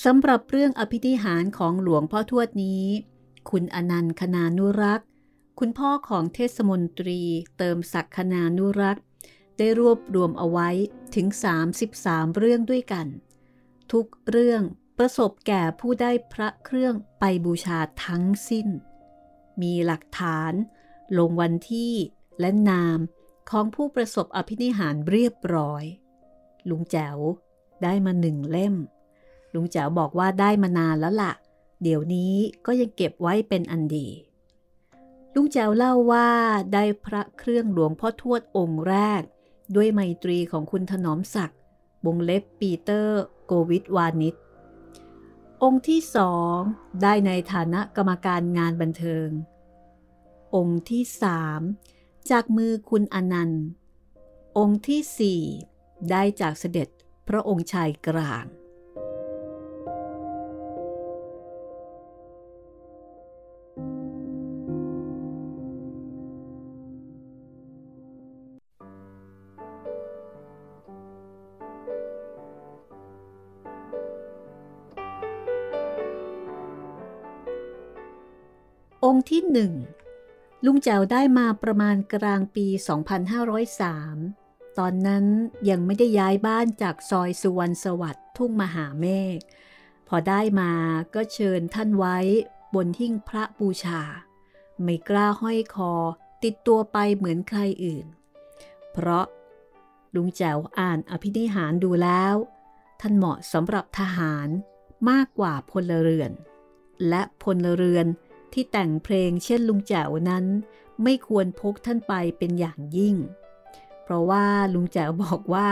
[0.04, 2.86] สำหรับเรื่องอภิธิหารของหลวงพ่อทวดนี้
[3.50, 5.08] คุณอนันต์คณานุรักษ์
[5.60, 7.22] คุณพ่อของเทศมนตรี
[7.58, 9.04] เติมศักคณานุรักษ์
[9.58, 10.70] ได้รวบรวมเอาไว้
[11.16, 11.28] ถึง
[11.82, 13.08] 33 เรื่องด้วยกัน
[13.92, 14.62] ทุกเรื่อง
[14.98, 18.68] ประสบแก่ผู้ได้พระเครื่องไปบูชาทั้งสิ้น
[19.62, 20.54] มีหลักฐาน
[21.18, 21.94] ลงวันที่
[22.40, 23.00] และนาม
[23.50, 25.84] ของผู้ประสบอภินิหารเรียบร้อย
[26.70, 27.18] ลุงแจ๋ว
[27.84, 28.76] ได้มาหนึ่งเล่ม
[29.54, 31.34] ลุงแจ๋วบอกว่าได้มานานแล้วละ่ะ
[31.84, 32.34] เดี๋ยวนี้
[32.66, 34.08] ก็ยังเก็บไว้เป็นอันดี
[35.36, 36.30] ลุงแจ๋วเล่าว่า
[36.74, 39.22] ได้พระเครื่องหลวงพ่อทวดองค์แรก
[39.76, 41.60] ด้วยไมตรีของคุณถนอมศักดิ์
[42.06, 44.36] วงเล็บปีเตอร์โกวิทวานิช
[45.64, 46.58] องค์ที่สอง
[47.02, 49.28] ได้ในฐานะกรรมการงานบันเทิง
[50.56, 51.62] องค์ที่สาม
[52.32, 53.64] จากมือคุณอนันต์
[54.58, 55.42] องค์ที่สี่
[56.10, 56.90] ได้จากเสด็จ
[57.28, 58.46] พระองค์ชายกลาง
[79.06, 79.74] องค์ที่หนึ่ง
[80.65, 82.67] ลุงแจวได้มาประมาณกลางปี
[83.93, 85.26] 2503 ตอนนั้น
[85.69, 89.06] ยังไม่ได้ย้ายบ้านจากซอยสุวรรณสวัสดิ์ทุ่งมหาเม
[89.38, 89.39] ฆ
[90.08, 90.71] พอได้มา
[91.15, 92.17] ก็เชิญท่านไว้
[92.76, 94.02] บนหิ้งพระบูชา
[94.82, 95.93] ไม่กล้าห้อยคอ
[96.43, 98.06] ติดตัวไปเหมือนใครอื่น
[98.91, 99.26] เพราะ
[100.15, 102.36] ลุงแจวอ่านอภินิหารดูแล้ว
[103.02, 104.47] ท่านเหมาะสำหรับทหาร
[105.10, 106.32] มากกว่าพลเรือน
[107.10, 108.06] และพลเรือน
[108.54, 110.46] ที่แต่งเพลงเช่นลุงแจ๋วนั้น
[111.04, 113.16] ไม่ควรพกท่านไปเป็นอย่างยิ่ง
[114.04, 115.70] เพราะว่าลุงแจ๋วบอกว่า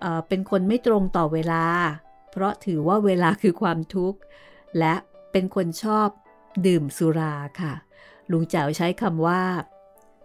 [0.00, 1.64] เเป็นคนไม่ตรงต่อเวลา
[2.30, 4.18] เพราะถือว่าเวลาคือความทุกข์
[4.78, 4.94] และ
[5.32, 6.08] เป็นคนชอบ
[6.66, 7.74] ดื่มสุราค่ะ
[8.30, 9.42] ลุงแจ๋วใช้คำว่า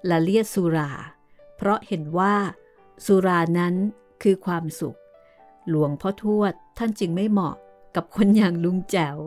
[0.10, 0.92] ละเลียดสุรา
[1.56, 2.34] เพราะเห็นว่า
[3.06, 3.74] สุรานั้น
[4.24, 4.98] คือความสุข
[5.70, 7.56] หลวงพ่อทวดท่านจึงไม่เหมาะ
[7.96, 9.18] กับคนอย่างลุงแจ๋ว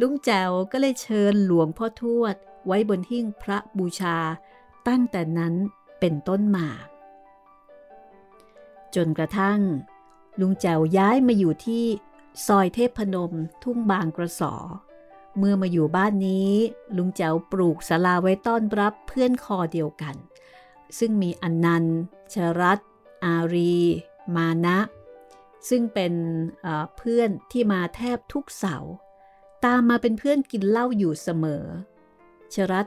[0.00, 2.34] ลุงแจวก็เลยเชิญหลวงพ่อทวด
[2.66, 4.18] ไว้บนหิ้งพระบูชา
[4.88, 5.54] ตั้งแต่นั้น
[6.00, 6.68] เป็นต้นมา
[8.94, 9.60] จนกระทั่ง
[10.40, 11.84] ลุงแจวย้ายมาอยู่ที่
[12.46, 14.54] ซอยเทพพนมทุ่งบางกระสอ
[15.38, 16.52] เมื่อมาอยู่บ้านนี้
[16.96, 20.16] ลุงแจวปลูกศาลาไว้ต้อนรับเพื่อนคอเดียวกัน
[20.98, 21.98] ซึ่งมีอนันต์
[22.34, 22.78] ชรัต
[23.24, 23.76] อารี
[24.36, 24.78] มานะ
[25.68, 26.12] ซึ่งเป็น
[26.96, 28.92] เพื่อนที่มาแทบทุกเสาร์
[29.64, 31.64] ตามมาเป็นเพื่อนกินเหล้าอยู่เสมอ
[32.54, 32.86] ชรัต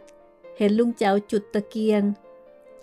[0.57, 2.03] เห็นลุงแจวจุดตะเกียง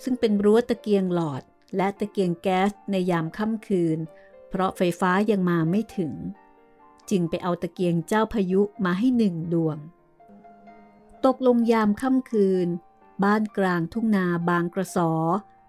[0.03, 1.43] ซึ่งเป็นรั้วตะเกียงหลอด
[1.77, 3.99] และตะเกียงแก๊สในยามค่ำคืน
[4.49, 6.13] เพราะไฟฟ้ายังมาไม่ถึง
[7.11, 9.79] จึงไปเอาตะเกียงเจ้าพายุมาให้หนึ่งดวง
[11.25, 12.69] ตกลงยามค่ำคืน
[13.25, 15.13] บ้านกลางทุ่งนาบางกระสอ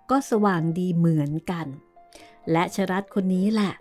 [0.10, 1.68] ก็สว่างดีเหมือนกัน
[2.52, 3.74] และชรัตคนนี้แหละ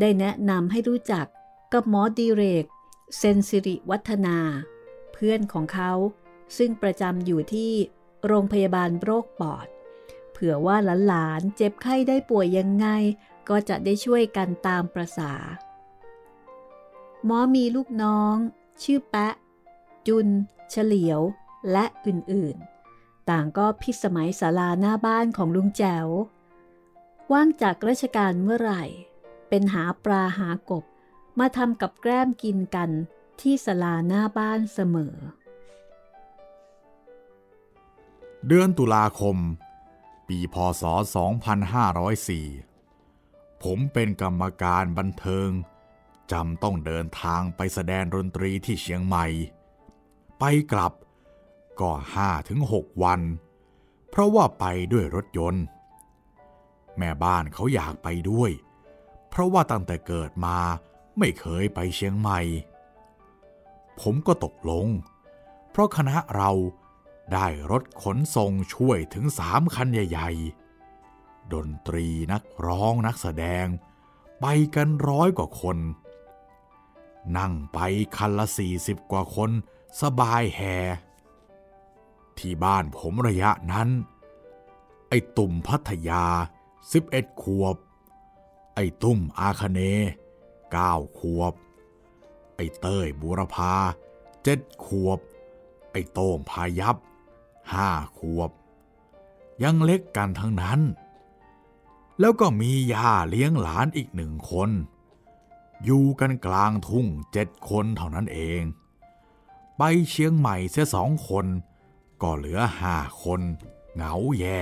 [0.00, 1.26] ได้แนะนำให้รู้จัก
[1.72, 2.64] กับหมอดีเรก
[3.16, 4.38] เซนสิริวัฒนา
[5.12, 5.92] เพื่อนของเขา
[6.56, 7.72] ซึ่งประจำอยู่ที่
[8.26, 9.66] โรงพยาบาลโรคปอด
[10.32, 12.86] เผื่อว่าหลานๆเจ็บไข้ได้ป่วยยังไง
[13.48, 15.32] ก็จะได้ช่วยกันตามประษา
[17.24, 18.34] หมอมีลูกน้อง
[18.82, 19.34] ชื่อแปะ
[20.06, 20.28] จุน
[20.70, 21.20] เฉลียว
[21.72, 26.06] และอื่นๆ ต่างก็พิสมัยศาลาหน้าบ้านของลุงแจว
[27.32, 28.84] ว่างจากราชการเมื่อไหร่
[29.48, 30.84] เป็นหาปลาหากบ
[31.40, 32.90] มาทำกับแกล้มกินกัน
[33.40, 35.14] ที่สลาหน้าบ้านเสมอ
[38.46, 39.36] เดือนตุลาคม
[40.28, 40.82] ปีพศ
[42.62, 45.50] 2504 ผมเป็นกรรมการบันเทิง
[46.32, 49.26] จำต้องเดินทางไปแสดงดนตรีที่เชียงใหม่
[50.38, 50.92] ไปกลับ
[51.80, 53.20] ก็ห้าถึงหกวัน
[54.10, 55.64] เพราะว่าไปด้วยรถยนต์
[56.98, 58.50] แม่บ้านเขาอยากไปด้วย
[59.28, 60.58] เพราะว่าตั้งแต่เกิดมา
[61.20, 62.40] ไม่เคยไปเชียงใหม่
[64.00, 64.86] ผมก็ตกลง
[65.70, 66.50] เพราะคณะเรา
[67.32, 73.66] ได้รถขนส่งช่วยถึงสามคันใหญ่ๆ ดนตรีนักร้องนักแสดง
[74.40, 75.78] ไปกันร้อยกว่าคน
[77.36, 77.78] นั่งไป
[78.16, 79.50] คันละสี่สิบกว่าคน
[80.00, 80.60] สบายแฮ
[82.38, 83.88] ที่บ้านผมระยะนั้น
[85.08, 86.24] ไอ้ตุ่มพัทยา
[86.92, 87.76] สิบเอ็ดขวบ
[88.74, 89.80] ไอ้ตุ้มอาคเน
[90.72, 91.54] เก้าขวบ
[92.56, 93.74] ไอ้เต้ยบุรพา
[94.44, 95.18] เจ็ดขวบ
[95.92, 96.96] ไอ้โต้งพายับ
[97.72, 98.50] ห้าขวบ
[99.62, 100.80] ยังเล็กกันทั้งนั้น
[102.20, 104.70] แล้วก็มีย่าเลี้ยงหลานอีกหนึ่งคน
[105.84, 108.60] อยู่กันกลางทุ่งเจ็ดคนเท่านั้นเอง
[109.78, 111.46] ไปเชียงใหม่เสียสองคน
[112.22, 113.40] ก็เหลือห้าคน
[113.94, 114.60] เหงาแย่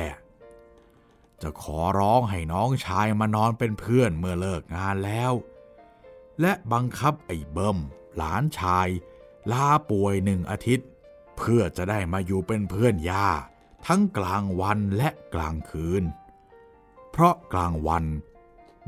[1.43, 5.33] จะขอร้องให้น้องชายมานอนเป็นเพื่อนเมื่อเลิกงานแล้ว
[6.41, 7.79] และบังคับไอ้เบิ้ม
[8.17, 8.89] หลานชาย
[9.53, 10.89] ลาป่วยหนึ่งอาทิตย์
[11.37, 13.29] เพื่อจะได้มาอยู่เป็นเพื่อนย่า
[13.87, 16.05] ทั้งกลางวันและกลางคืน
[17.11, 18.05] เพราะกลางวัน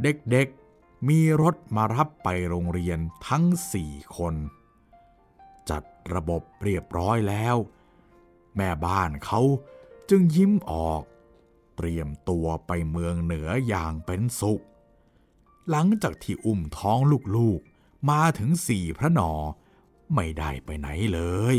[0.03, 4.35] เด็กๆมีรถมารับไปโรงเรียนทั้งสี่คน
[5.71, 5.83] จัด
[6.15, 7.57] ระบบเรียบร้อยแล้ว
[8.57, 9.41] แม่บ้านเขา
[10.11, 11.03] จึงยิ้มออก
[11.77, 14.63] เตรียมตัวไปเมืองเหนืออย่างเป็นสุข
[15.71, 16.99] หลังจากที่อุ้มท้อง
[17.37, 19.31] ลูกๆ มาถึงสี่พระนอ
[20.15, 21.21] ไม่ได้ไปไหนเล
[21.57, 21.59] ย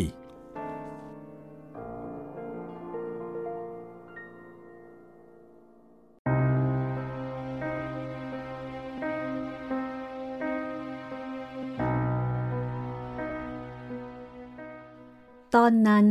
[15.56, 16.08] ตอนนั้น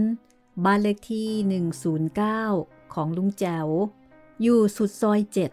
[0.64, 1.62] บ้านเลขที่
[2.30, 3.68] 109 ของลุงแจ๋ว
[4.42, 5.50] อยู่สุดซอยเจ็ด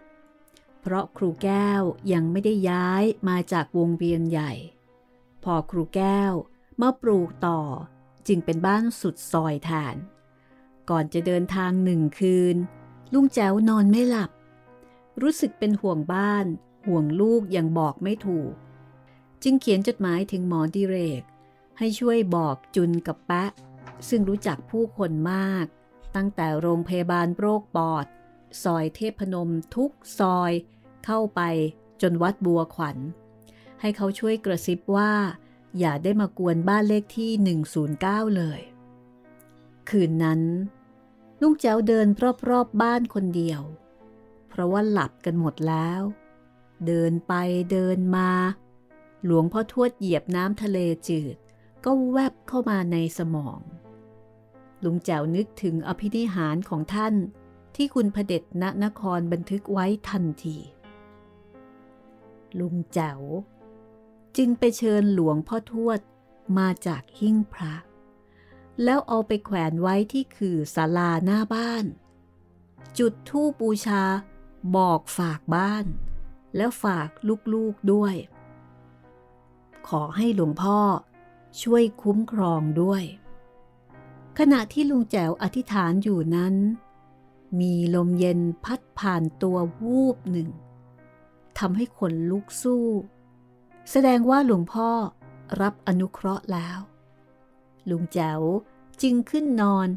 [0.90, 1.82] เพราะครูแก้ว
[2.14, 4.52] ยังไม่ได้ย้ายมาจากวงเวียนใหญ่
[5.44, 6.34] พอครูแก้ว
[6.82, 7.62] มาปลูกต่อ
[8.28, 9.96] จึงเป็นบ้านสุดซอยแทน
[10.90, 12.56] ก่อนจะเดินทางหนึ่งคืน
[13.14, 14.32] ลุงแจ๋วนอนไม่หลับ
[15.22, 16.46] รู้สึกเป็นห่วงบ้าน
[16.86, 18.54] ห่วงลูกยังบอกไม่ถูก
[19.44, 21.24] จึงเขียนจดหมายถึงหมอดิเรก
[21.78, 23.52] ให้ช่วยบอกจุนกับแปะ
[24.10, 25.66] ซึ่งรู้จักผู้คนมาก
[26.16, 28.06] ตั้งแต่โรงพยาบาลโรคปอด
[28.64, 30.54] ซอยเทพนมทุกซอย
[31.06, 31.42] เข้าไป
[32.02, 32.98] จนวัดบัวขวัญ
[33.82, 35.14] ให้เขาช่วยกระซิบว่า
[35.80, 37.32] อย่าได้มากวนบ้านเลขที่
[37.88, 38.62] 109 เลย
[39.90, 40.42] คืนนั้น
[41.42, 43.62] ลุงแจ้วเดินรอบๆบบ้านคนเดียว
[44.50, 46.02] เพราะว่าหลับกันหมดแล้ว
[46.88, 47.34] เดินไป
[47.72, 48.32] เดินมา
[49.26, 51.36] หลวงพ่อทวดเหยียบน้ำทะเลจืด
[51.86, 53.60] ก็แวบเข้ามาในสมอง
[54.84, 57.14] ลุงแจ๋วนึกถึงอภินิหารของท่าน
[57.76, 60.58] ที่คุณพระเด็จณนครบันทึกไว้ทันที
[62.60, 63.22] ลุงแจ๋ว
[64.38, 66.00] จึงไปเชิญหลวงพ่อทวด
[66.58, 67.74] มาจากหิ้งพระ
[68.84, 71.86] แล้วเอาไปแขวนไว้ที่คือศาลาหน้าบ้าน
[72.98, 74.04] จุดธูปบูชา
[74.76, 75.86] บอกฝากบ้าน
[76.56, 77.10] แล้วฝาก
[77.54, 78.16] ลูกๆด้วย
[79.88, 80.80] ขอให้หลวงพ่อ
[81.62, 83.04] ช่วยคุ้มครองด้วย
[84.38, 86.56] ขณะที่ลุงแจ๋วอธิษฐานอยู่นั้น
[87.60, 90.50] มีลมเย็นพัดผ่านตัววูบหนึ่ง
[91.60, 92.86] ทำให้ขนลุกสู้
[93.92, 94.90] แสดงว่าหลวงพ่อ
[95.62, 96.80] รับอนุเคราะห์แล้ว
[97.90, 98.42] ลุงแจ๋ว
[99.02, 99.88] จึงขึ้นนอน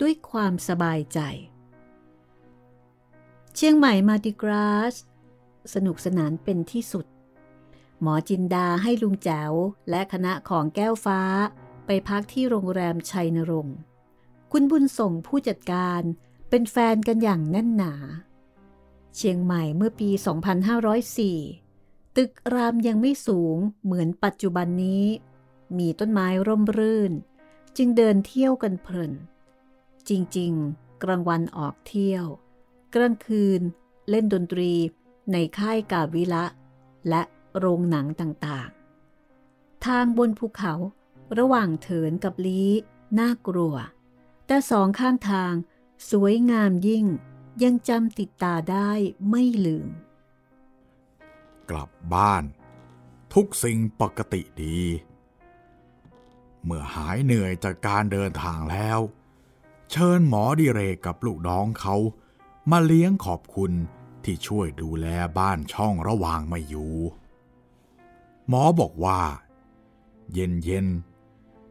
[0.00, 1.20] ด้วยความสบายใจ
[3.54, 4.94] เชียงใหม่มาดิกราส
[5.74, 7.06] สนุกสนานเป็นที่สุด
[8.00, 9.52] หมอจินดาให้ลุงแจ๋ว
[9.90, 11.20] และคณะของแก้วฟ้า
[11.86, 13.76] ไปพักที่โรงแรมชัยนรงค์
[14.52, 16.02] คุณบุญส่งผู้จัดการ
[16.50, 17.94] เป็นแฟนกันอย่างแน่นหนา
[19.16, 20.10] เชียงใหม่เมื่อปี
[21.32, 25.04] 2504 ตึกรามยังไม่สูงเหมือนปัจจุบันนี้
[25.78, 27.12] มีต้นไม้ร่มรื่น
[27.76, 29.12] จึงเดินเที่ยวกันเพลิน
[30.08, 32.24] จริงๆ กลางวันออกเที่ยว
[32.94, 33.60] กลางคืน
[34.10, 34.72] เล่นดนตรี
[35.32, 36.44] ในค่ายกาวิละ
[37.08, 37.22] และ
[37.58, 40.74] โรงหนังต่างๆ ทางบนภูเขา
[41.38, 42.70] ระหว่างเถินกับลี้
[43.18, 43.74] น่ากลัว
[44.46, 45.52] แต่สองข้างทาง
[46.10, 47.06] สวยงามยิ่ง
[47.64, 48.90] ยังจำติดตาได้
[49.30, 49.88] ไม่ลืม
[51.70, 52.44] กลับบ้าน
[53.34, 54.80] ทุกสิ่งปกติดี
[56.64, 58.98] เมื่อหายเหนื่อยจากการเดินทางแล้ว
[59.90, 61.96] เชิญหมอดิเรกกับลูกน้องเขา
[62.70, 63.72] มาเลี้ยงขอบคุณ
[64.24, 65.06] ที่ช่วยดูแล
[65.38, 66.94] บ้านช่องระหว่างไม่อยู่
[68.48, 69.20] หมอบอกว่า
[70.32, 70.86] เย็นเย็น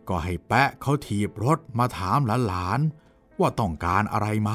[0.08, 4.52] ก็ให้แปะเขาถีบรถมาถามหลานๆว่าต้องการอะไรไหม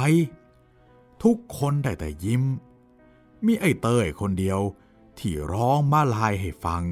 [1.23, 2.43] ทุกคนได้แต่ยิ้ม
[3.47, 4.61] มีไอ้เต้ยคนเดียว
[5.19, 6.83] ที่ร้องมาลายให้ฟัง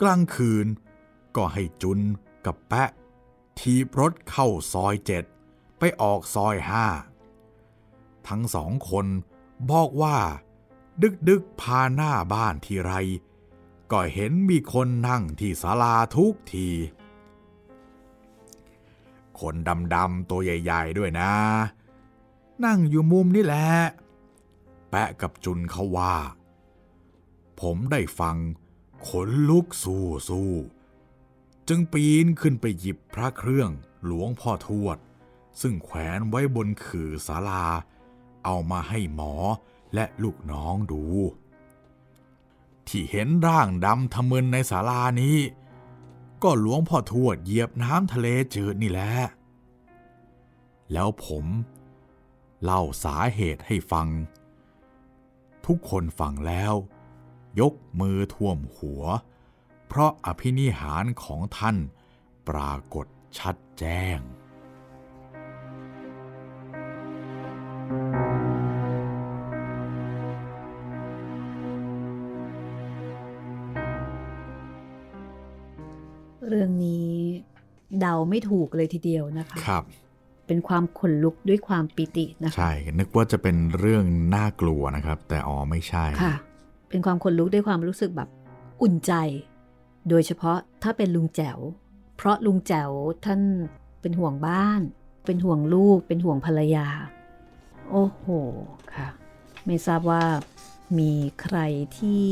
[0.00, 0.66] กลางคืน
[1.36, 1.98] ก็ให้จุน
[2.46, 2.90] กับแปะ
[3.58, 5.24] ทีบรถเข้าซอยเจ็ด
[5.78, 6.86] ไปออกซอยห้า
[8.28, 9.06] ทั้งสองคน
[9.70, 10.16] บอกว่า
[11.02, 12.92] ดึกดึกพาหน้าบ้านทีไร
[13.92, 16.68] ก็เห็นมีคนนั่งที่ศาลาทุกที
[19.40, 19.54] คน
[19.94, 21.32] ดำๆตัวใหญ่ ๆ ด้วยนะ
[22.64, 23.68] นั่งอยู่มุมนี่แหละ
[24.90, 26.16] แปะกับจุนเขาว่า
[27.60, 28.36] ผมได้ฟัง
[29.08, 30.52] ขนลุกสู้สู้
[31.68, 33.70] จึงปีนขึ้นไปหยิบพระเครื่อง
[34.04, 34.98] หลวงพ่อทวด
[35.60, 37.66] ซึ่งแขวนไว้บนขื่อศาลา
[38.44, 39.34] เอามาให้หมอ
[39.94, 41.04] และลูกน้องดู
[42.88, 45.38] ที่เห็นร่างดำทะมึนในศาลานี้
[46.42, 49.12] ก็หลวงพ่อทวดเหยียบน้ำทะเลจืดนี่แหละ
[50.92, 51.44] แล้วผม
[52.62, 54.08] เล่าสาเหตุให้ฟัง
[55.66, 56.74] ทุกคนฟังแล้ว
[57.60, 59.02] ยกมือท่วมหัว
[59.88, 61.76] เพราะอภินิหารของท่าน
[62.48, 63.06] ปรากฏ
[63.38, 64.20] ชัดแจ้ง
[76.48, 77.14] เรื่องนี้
[78.00, 79.84] เดาไม่ถูกเลยทีเดียวนะคะครับ
[80.46, 86.34] เป็นความขนลุกด้วยความปิตินะคะใช่นึกว่าจะเป็นเรื่องน่ากลัวนะครับ แต่อ๋อไม่ใช่ค่ะ
[86.88, 88.28] เป็นความขนลุกด้วยความรู้สึกแบบ
[88.82, 89.12] อุ่นใจ
[90.08, 91.58] โดยเฉพาะถ้าเป็นลุงแจ๋ว
[92.16, 92.90] เพราะลุงแจ๋ว
[93.24, 93.40] ท่าน
[94.00, 94.80] เป็นห่วงบ้าน
[95.26, 96.88] เป็นห่วงลูก เป็นห่วงภรรยา
[97.90, 98.24] โอ้โห
[98.94, 99.08] ค่ะ
[99.66, 100.24] ไม่ทราบว่า
[100.98, 101.58] มีใคร
[101.98, 102.24] ที่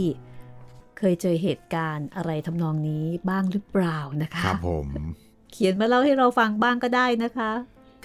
[0.99, 4.89] เคยเจอเหตุการณ์อะไรทำนองนี้บ้างหรือเปล่านะคะ ครับผม
[5.53, 7.51] เขียนมาเล่าให้เราฟังบ้างก็ได้นะคะ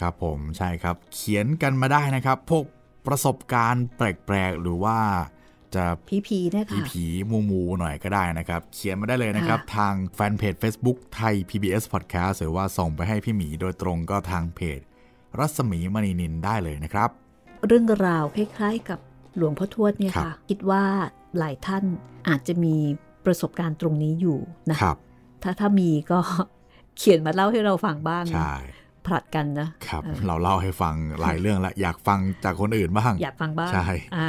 [0.01, 2.63] ครับผมใช่ครับ เขียนกันมาได้นะครับ พวก
[3.07, 4.97] ประสบการณ์แปลกๆ หรือว่า
[5.75, 14.79] จะพีพีเนะผีคะผีมูมูๆหน่อยก็ได้นะครับ เขียนมาได้เลยนะครับค่ะทางแฟนเพจ Facebook ไทย PBS Podcast หรือว่าส่งไปให้พี่หมีโดยตรงก็ทางเพจ
[15.39, 17.09] รัศมีมณีนินได้เลยนะครับ
[17.67, 18.99] เรื่องราวคล้ายๆกับ
[19.35, 20.83] หลวงพ่อทวดเนี่ยครับค่ะ คิดว่า
[21.37, 21.83] หลายท่าน
[22.27, 22.75] อาจจะมี
[23.25, 24.39] ประสบการณ์ตรงนี้อยู่
[24.69, 24.97] นะครับ
[25.43, 26.19] ถ้าถ้ามีก็
[26.97, 28.55] เขียนมาเล่าให้เราฟังบ้างนะใช่
[29.09, 34.27] ผลัดกันนะครับเออเราเล่าให้ฟังหลายเรื่องละอยากฟังจากคนอื่นบ้าง อยากฟังบ้างใช่อ่า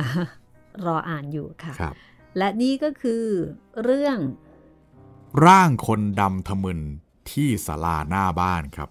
[0.86, 1.94] รออ่านอยู่ค่ะครับ
[2.38, 3.24] และนี่ก็คือ
[3.82, 4.18] เรื่อง
[5.46, 6.80] ร่างคนดำทะมึน
[7.30, 8.90] ที่ศาลาหน้าบ้านครับ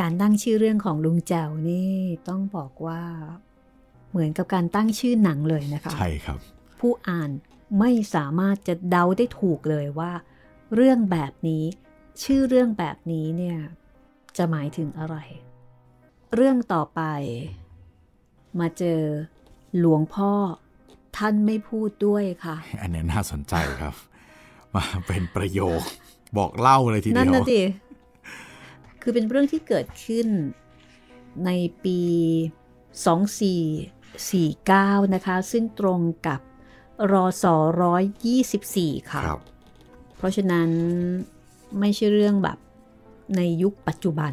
[0.00, 1.94] การตั้งชื่อเรื่องของลุงแจวนี่
[2.28, 3.02] ต้องบอกว่า
[4.10, 6.38] เหมือนกับการตั้งชื่อหนังเลยนะคะ ใช่ครับ
[6.80, 7.30] ผู้อ่าน
[7.78, 10.12] ไม่สามารถจะเดาได้ถูกเลยว่า
[10.74, 11.64] เรื่องแบบนี้
[12.22, 13.58] ชื่อเรื่องแบบนี้เนี่ย
[14.36, 15.16] จะหมายถึงอะไร
[16.34, 17.00] เรื่องต่อไป
[18.60, 19.00] มาเจอ
[19.78, 20.32] หลวงพ่อ
[21.16, 23.94] ท่านไม่พูดด้วยค่ะ อันนี้น่าสนใจครับ
[24.74, 25.82] มาเป็นประโยค
[26.36, 27.62] บอกเล่าเลยทีนั่เดีนยวนะดิ
[29.02, 30.26] คือเป็นเรื่องที่เกิดขึ้น
[31.44, 31.50] ใน
[31.84, 32.00] ปี
[34.42, 36.40] 2449 นะคะ ซึ่งตรงกับ
[37.12, 37.56] รอสอ
[38.12, 39.40] 124ค่ะครับ
[40.16, 40.68] เพราะฉะนั้น
[41.80, 42.58] ไม่ใช่เรื่องแบบ
[43.36, 44.32] ในยุคปัจจุบัน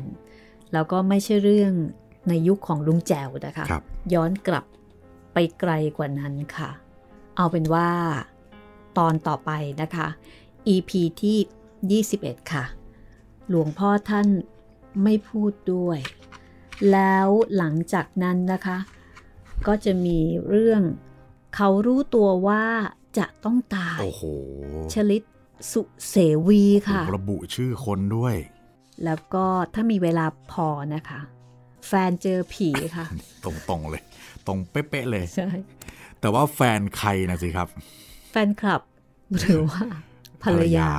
[0.74, 1.74] แล้วก็ไม่ใช่เรื่อง
[2.30, 3.84] ในยุคของลุงแจวนะคะครับ
[4.14, 4.66] ย้อนกลับ
[5.34, 6.70] ไปไกลกว่านั้นค่ะ
[7.38, 7.89] เอาเป็นว่า
[8.98, 10.08] ตอนต่อไปนะคะ
[10.74, 10.91] EP
[11.22, 12.64] ที่ 21 ค่ะ
[13.50, 14.28] หลวงพ่อท่าน
[15.04, 16.00] ไม่พูดด้วย
[16.91, 17.28] แล้ว
[17.58, 18.78] หลังจากนั้นนะคะ
[19.68, 20.20] ก็จะมี
[20.50, 20.82] เรื่อง
[21.56, 22.64] เขารู้ตัวว่า
[23.18, 24.24] จะต้องตาย โอ้โห
[24.94, 25.24] ชลิต
[25.72, 26.16] สุเส
[26.48, 28.36] วีค่ะ ระบุชื่อคนด้วย
[29.06, 31.20] แล้วก็ถ้ามีเวลาพอนะคะ
[31.88, 33.06] แฟนเจอผีค่ะ
[33.44, 34.02] ตรงๆเลย
[34.48, 35.48] ตรงเป๊ะๆเลยใช่
[36.20, 37.68] แต่ว่าแฟนใครนะสิครับ
[38.32, 38.82] แฟนคลับ
[39.39, 39.84] หรือว่า
[40.44, 40.89] ภรรยา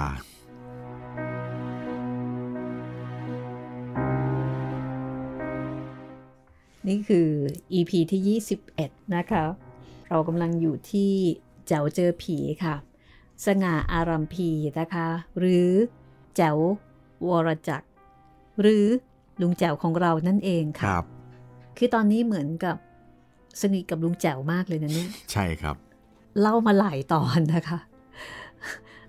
[6.88, 7.28] นี่คือ
[7.72, 8.40] EP ที่
[8.70, 9.44] 21 นะคะ
[10.08, 11.12] เรากำลังอยู่ที่
[11.66, 12.74] แจ๋วเจอผีค่ะ
[13.44, 14.48] สง่าอารัมพี
[14.80, 15.68] นะคะ หรือ
[16.36, 16.58] แจ๋ว
[17.28, 17.86] วรจักร
[18.60, 18.86] หรือ
[19.40, 21.04] ลุงแจ๋วของเรานั่นเองคค่ะรับ
[21.78, 22.76] คือตอนนี้เหมือนกับ
[23.60, 25.76] สนิทกับลุงแจ๋วมากเลยนะเนี่ยใช่ครับ
[26.40, 27.78] เล่ามาหลายตอนนะคะ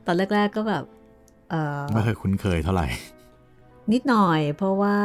[0.05, 0.83] ตอนแรก ๆก็แบบ
[1.49, 2.87] เอ่อไม่เคยคุ้นเคยเท่าไหร่
[3.93, 4.97] นิดหน่อยเพราะว่า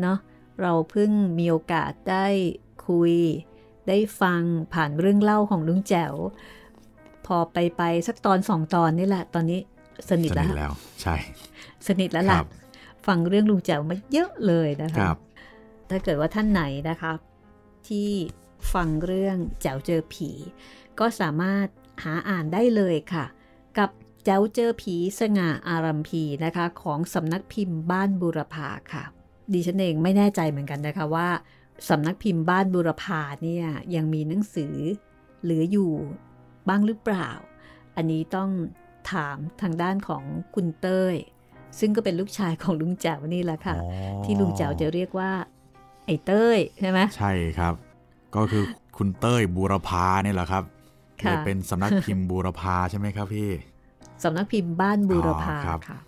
[0.00, 0.18] เนาะ
[0.62, 2.26] เราเพิ่งมีโอกาสได้
[2.88, 3.14] คุย
[3.88, 6.14] ได้ฟังผ่านเรื่องเล่าของลุงแจ๋ว
[7.26, 9.60] พอไปไปสักตอนสองตอนนี่แหละ ตอนนี้
[10.10, 10.72] สนิทสแล้วนิทแล้ว
[11.02, 11.14] ใช่
[11.86, 12.46] สนิทแล้วคล่ะรับ
[13.06, 15.16] ฟังเรื่องลุงแจ๋วมาเยอะเลยนะคคะรับ
[15.90, 17.12] ถ้าเกิดว่าท่านไหนนะคะ
[17.88, 18.10] ที่
[18.74, 20.30] ฟังเรื่องแจ๋วเจอผี
[20.98, 21.66] ก็สามารถ
[22.04, 23.24] หาอ่านได้เลยค่ะ
[23.78, 23.90] กับ
[24.24, 29.04] แจ๋วเจอผีสง่าอารัมพีนะคะ ของสำนักพิมพ์บ้านบุรพาค่ะ
[29.52, 31.28] ดิฉันเองไม่แน่ใจเหมือนกันนะคะว่า
[31.88, 34.74] สำนักพิมพ์บ้านบุรพาเนี่ยยังมีหนังสือ
[35.42, 35.92] เหลืออยู่
[36.68, 37.30] บ้างหรือเปล่า
[37.96, 38.50] อันนี้ต้อง
[39.12, 40.22] ถามทางด้านของ
[40.54, 41.14] คุณเต้ย
[41.78, 43.86] ซึ่งก็เป็นลูกชายของลุงแจ๋วนี่แหละค่ะอ๋
[44.18, 45.30] อที่ลุงแจ๋วจะเรียกว่า
[46.06, 47.74] ไอ้เต้ยใช่ไหมใช่ครับ
[48.36, 48.64] ก็คือ
[48.96, 50.64] คุณเต้ยบูรพาเนี่ยแหละครับ
[51.22, 53.50] ค่ะเลยเป็นสำนักพิมพ์บูรพาใช่ไหมครับพี่
[54.24, 55.98] สำนักพิมพ์บ้านบูรพาอ๋อครับค่ะ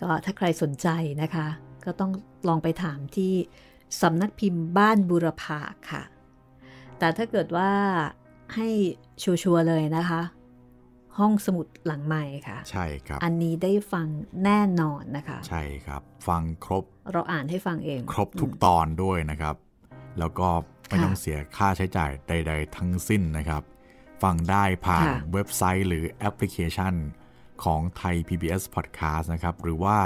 [0.00, 0.88] ก็ถ้าใครสนใจ
[1.22, 1.46] นะคะ
[1.84, 2.10] ก็ต้อง
[2.48, 3.32] ลองไปถามที่
[4.02, 5.58] สำนักพิมพ์บ้านบูรพา
[5.90, 6.02] ค่ะ
[6.98, 7.70] แต่ถ้าเกิดว่า
[8.54, 8.68] ให้
[9.22, 10.20] ชัวร์ๆเลยนะคะ
[11.18, 14.06] ห้องสมุดหลังใหม่ค่ะ ใช่ครับ อันนี้ได้ฟัง
[14.44, 19.56] แน่นอนนะคะ ใช่ครับ ฟังครบ เราอ่านให้ฟังเอง ครบทุกอืมตอนด้วยนะครับ
[20.18, 20.48] แล้วก็
[20.88, 23.62] ไม่ค่ะต้องเสียค่าใช้จ่ายใด ๆ ทั้งสิ้นนะครับ
[24.22, 26.94] ฟังได้ผ่านค่ะเว็บไซต์หรือแอปพลิเคชัน
[27.64, 29.98] ของไทย PBS Podcast นะครับ หรือว่า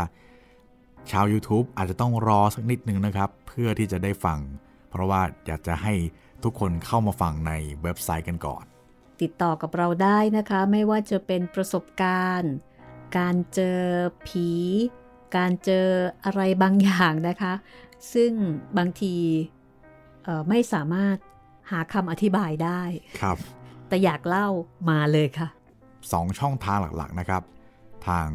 [1.11, 4.39] ชาว YouTube อาจจะต้องรอสักนิดนึงนะครับ เพื่อที่จะได้ฟัง
[4.91, 5.95] เพราะว่าอยากจะให้
[6.45, 7.53] ทุกคนเข้ามาฟังใน
[7.83, 8.65] เว็บไซต์กันก่อน
[9.21, 12.53] ติดต่อกับเราได้นะคะ ไม่ว่าจะเป็นประสบการณ์
[13.19, 13.81] การเจอ
[14.27, 14.49] ผี
[15.37, 15.87] การเจอ
[16.25, 17.53] อะไรบางอย่างนะคะ
[18.13, 18.33] ซึ่ง
[18.79, 19.17] บางที
[20.25, 21.17] เอ่อไม่สามารถ
[21.71, 22.83] หาคำอธิบายได้
[23.21, 23.37] ครับ
[23.89, 24.49] แต่อยากเล่า
[24.91, 25.49] มาเลยค่ะ
[25.93, 27.43] 2ช่องทางหลักๆนะครับ
[28.09, 28.29] ทาง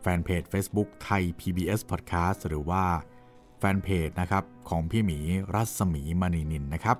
[0.00, 2.84] แฟนเพจ Facebook ไทย PBS Podcast หรือว่า
[3.58, 5.18] แฟนเพจนะครับของพี่หมี
[5.54, 6.96] รัศมีมณีนินนะครับ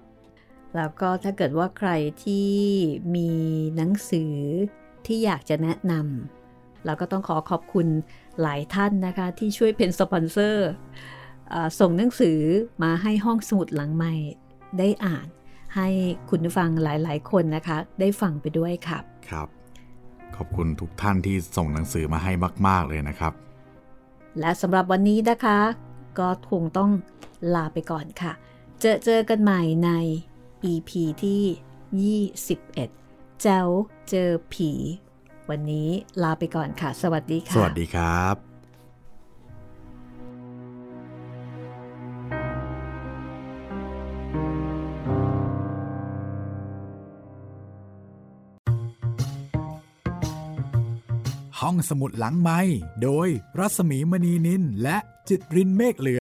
[0.76, 1.90] แล้วก็ถ้าเกิดว่าใคร
[2.24, 2.48] ที่
[3.14, 3.30] มี
[3.76, 4.34] หนังสือ
[5.06, 7.86] ที่อยากจะแนะนำเราก็ต้องขอขอบคุณ
[8.42, 10.68] หลายท่านนะคะ ที่ช่วยเป็นสปอนเซอร์
[11.52, 12.38] อ่าส่งหนังสือ
[12.82, 14.14] มาให้ห้องสมุดหลังใหม่
[14.78, 15.26] ได้อ่าน
[15.76, 15.88] ให้
[16.30, 19.48] คุณผู้ฟังหลาย ๆ คนนะคะ ได้ฟังไปด้วยครับครับ
[20.36, 22.32] ขอบคุณทุกท่านที่ส่งหนังสือมาให้
[22.66, 23.32] มาก ๆ เลยนะครับ
[24.40, 25.58] และสำหรับวันนี้นะคะ
[26.18, 26.90] ก็คงต้อง
[27.54, 28.32] ลาไปก่อนค่ะ
[28.80, 29.90] เจอเจอกันใหม่ใน
[30.72, 30.90] EP
[31.24, 33.62] ที่ 21เจ้า
[34.08, 34.70] เจอผี
[35.50, 35.88] วันนี้
[36.22, 38.36] ลาไปก่อนค่ะ สวัสดีค่ะ สวัสดีครับ
[51.60, 52.60] ห้องสมุดหลังไม้
[53.02, 54.96] โดยรัสมีมณีนินและ
[55.28, 56.12] จิตรินเมฆเหลือง